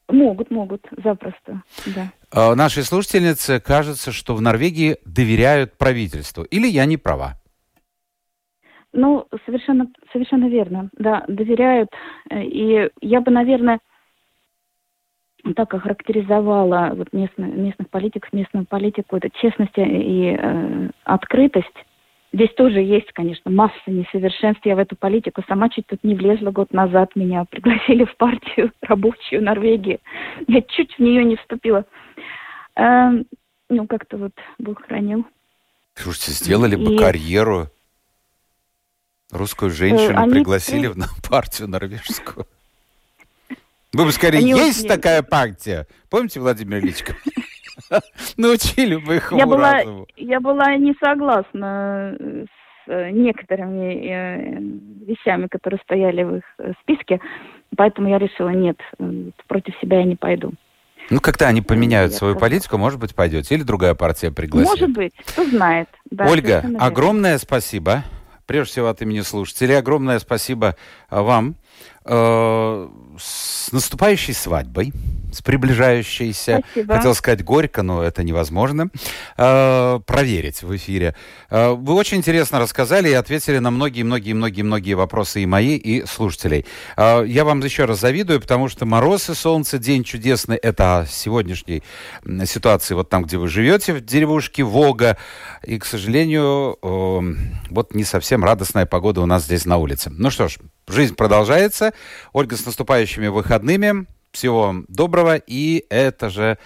Могут, 0.08 0.52
могут, 0.52 0.86
запросто, 1.04 1.64
да. 1.88 2.12
А, 2.32 2.56
нашей 2.56 2.84
слушательнице 2.84 3.60
кажется, 3.60 4.12
что 4.12 4.36
в 4.36 4.42
Норвегии 4.42 4.98
доверяют 5.06 5.78
правительству. 5.78 6.44
Или 6.44 6.68
я 6.68 6.86
не 6.86 6.98
права? 6.98 7.34
Ну, 8.94 9.28
совершенно, 9.46 9.88
совершенно 10.14 10.48
верно. 10.48 10.90
Да, 10.98 11.26
доверяют. 11.28 11.90
И 12.32 12.90
я 13.02 13.22
бы, 13.22 13.32
наверное, 13.32 13.80
так 15.56 15.74
охарактеризовала 15.74 16.92
вот 16.96 17.12
местных, 17.12 17.54
местных 17.54 17.90
политиков, 17.90 18.32
местную 18.34 18.66
политику, 18.66 19.18
это 19.18 19.30
честность 19.42 19.78
и 19.78 20.36
э, 20.38 20.90
открытость. 21.04 21.76
Здесь 22.36 22.54
тоже 22.54 22.82
есть, 22.82 23.14
конечно, 23.14 23.50
масса 23.50 23.80
несовершенств. 23.88 24.66
Я 24.66 24.76
в 24.76 24.80
эту 24.80 24.98
политику 24.98 25.42
сама 25.48 25.70
чуть 25.70 25.88
тут 25.88 26.04
не 26.04 26.16
влезла 26.16 26.52
год 26.52 26.74
назад. 26.74 27.16
Меня 27.16 27.46
пригласили 27.50 28.04
в 28.04 28.14
партию 28.18 28.74
рабочую 28.82 29.42
Норвегии. 29.42 30.02
Я 30.50 30.62
чуть 30.62 30.94
в 30.96 31.00
нее 31.00 31.24
не 31.24 31.38
вступила. 31.38 31.86
Э, 32.76 33.12
ну, 33.70 33.88
как-то 33.88 34.18
вот 34.18 34.34
Бог 34.60 34.86
хранил. 34.86 35.26
Слушайте, 35.94 36.32
сделали 36.32 36.76
бы 36.76 36.96
и... 36.96 36.98
карьеру 36.98 37.70
Русскую 39.32 39.72
женщину 39.72 40.20
Они 40.20 40.34
пригласили 40.34 40.88
при... 40.92 41.04
в 41.04 41.30
партию 41.30 41.70
норвежскую. 41.70 42.46
Вы 43.94 44.04
бы 44.04 44.12
сказали, 44.12 44.40
Они 44.40 44.50
есть 44.50 44.80
очень... 44.80 44.90
такая 44.90 45.24
партия. 45.24 45.88
Помните, 46.10 46.42
Владимир 46.42 46.80
Ильичка? 46.80 47.16
Научили 48.38 48.96
бы 48.96 49.18
их 49.18 49.32
я 49.32 49.46
была, 49.46 49.82
я 50.16 50.40
была 50.40 50.76
не 50.76 50.94
согласна 51.04 52.16
с 52.88 53.12
некоторыми 53.12 54.08
э, 54.08 54.60
вещами, 55.06 55.48
которые 55.48 55.80
стояли 55.84 56.24
в 56.24 56.36
их 56.38 56.44
э, 56.60 56.74
списке, 56.82 57.20
поэтому 57.76 58.10
я 58.10 58.20
решила, 58.20 58.50
нет, 58.50 58.78
против 59.48 59.76
себя 59.80 60.00
я 60.00 60.06
не 60.06 60.16
пойду. 60.16 60.54
Ну, 61.10 61.20
когда 61.20 61.48
они 61.48 61.62
поменяют 61.62 62.14
я 62.14 62.18
свою 62.18 62.36
политику, 62.36 62.78
может 62.78 63.00
быть, 63.00 63.14
пойдете. 63.14 63.56
Или 63.56 63.64
другая 63.64 63.94
партия 63.94 64.32
пригласит. 64.32 64.70
Может 64.70 64.90
быть, 64.92 65.14
кто 65.26 65.44
знает. 65.46 65.88
Да, 66.10 66.26
Ольга, 66.26 66.64
огромное 66.80 67.38
спасибо. 67.38 68.04
Прежде 68.48 68.74
всего 68.74 68.88
от 68.90 69.02
имени 69.02 69.22
слушателей 69.22 69.78
огромное 69.78 70.20
спасибо 70.20 70.76
вам. 71.22 71.56
Э, 72.08 72.88
с 73.18 73.72
наступающей 73.72 74.34
свадьбой, 74.34 74.94
с 75.32 75.42
приближающейся, 75.42 76.62
Спасибо. 76.72 76.96
хотел 76.96 77.16
сказать 77.16 77.44
горько, 77.44 77.82
но 77.82 78.04
это 78.04 78.24
невозможно, 78.24 78.90
э, 79.38 80.00
проверить 80.06 80.62
в 80.62 80.76
эфире. 80.76 81.16
Э, 81.50 81.72
вы 81.72 81.94
очень 81.96 82.18
интересно 82.18 82.60
рассказали 82.60 83.10
и 83.10 83.14
ответили 83.14 83.58
на 83.58 83.72
многие-многие-многие-многие 83.72 84.94
вопросы 84.94 85.42
и 85.42 85.46
мои, 85.46 85.78
и 85.78 86.06
слушателей. 86.06 86.66
Э, 86.96 87.24
я 87.26 87.44
вам 87.44 87.60
еще 87.62 87.86
раз 87.86 88.02
завидую, 88.02 88.40
потому 88.40 88.70
что 88.70 88.86
мороз 88.86 89.30
и 89.30 89.34
солнце, 89.34 89.80
день 89.80 90.04
чудесный, 90.04 90.58
это 90.58 91.00
о 91.00 91.06
сегодняшней 91.08 91.82
ситуации, 92.46 92.94
вот 92.94 93.10
там, 93.10 93.24
где 93.24 93.38
вы 93.38 93.48
живете, 93.48 93.94
в 93.94 94.02
деревушке 94.02 94.64
Вога, 94.64 95.18
и, 95.64 95.80
к 95.80 95.86
сожалению, 95.86 96.78
э, 96.84 97.36
вот 97.72 97.96
не 97.96 98.04
совсем 98.04 98.44
радостная 98.44 98.86
погода 98.86 99.22
у 99.22 99.26
нас 99.26 99.46
здесь 99.46 99.66
на 99.66 99.78
улице. 99.78 100.12
Ну 100.12 100.30
что 100.30 100.48
ж, 100.48 100.58
жизнь 100.88 101.16
продолжается. 101.16 101.94
Ольга, 102.34 102.56
с 102.56 102.66
наступающими 102.66 103.28
выходными. 103.28 104.06
Всего 104.32 104.84
доброго. 104.88 105.38
И 105.38 105.86
это 105.90 106.30
же, 106.30 106.58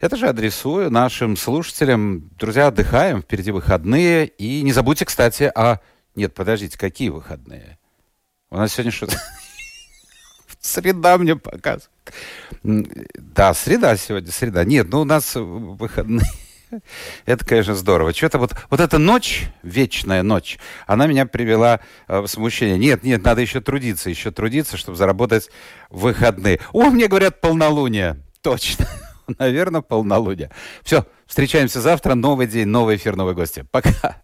это 0.00 0.16
же 0.16 0.28
адресую 0.28 0.90
нашим 0.90 1.36
слушателям. 1.36 2.30
Друзья, 2.38 2.68
отдыхаем. 2.68 3.22
Впереди 3.22 3.50
выходные. 3.50 4.26
И 4.26 4.62
не 4.62 4.72
забудьте, 4.72 5.04
кстати, 5.04 5.50
о... 5.54 5.80
Нет, 6.14 6.34
подождите, 6.34 6.78
какие 6.78 7.08
выходные? 7.08 7.78
У 8.50 8.56
нас 8.56 8.72
сегодня 8.72 8.92
что-то... 8.92 9.16
Среда 10.60 11.18
мне 11.18 11.36
показывает. 11.36 11.90
Да, 12.62 13.52
среда 13.52 13.96
сегодня, 13.96 14.32
среда. 14.32 14.64
Нет, 14.64 14.88
ну 14.90 15.00
у 15.00 15.04
нас 15.04 15.34
выходные. 15.34 16.26
Это, 17.26 17.44
конечно, 17.44 17.74
здорово. 17.74 18.12
Что-то 18.12 18.38
вот, 18.38 18.54
вот 18.70 18.80
эта 18.80 18.98
ночь, 18.98 19.48
вечная 19.62 20.22
ночь, 20.22 20.58
она 20.86 21.06
меня 21.06 21.26
привела 21.26 21.80
э, 22.08 22.20
в 22.20 22.26
смущение. 22.26 22.78
Нет, 22.78 23.02
нет, 23.02 23.24
надо 23.24 23.40
еще 23.40 23.60
трудиться, 23.60 24.10
еще 24.10 24.30
трудиться, 24.30 24.76
чтобы 24.76 24.96
заработать 24.96 25.50
выходные. 25.90 26.60
О, 26.72 26.90
мне 26.90 27.08
говорят, 27.08 27.40
полнолуние. 27.40 28.22
Точно. 28.42 28.86
Наверное, 29.38 29.80
полнолуние. 29.80 30.50
Все, 30.82 31.06
встречаемся 31.26 31.80
завтра. 31.80 32.14
Новый 32.14 32.46
день, 32.46 32.66
новый 32.66 32.96
эфир, 32.96 33.16
новые 33.16 33.34
гости. 33.34 33.66
Пока. 33.70 34.22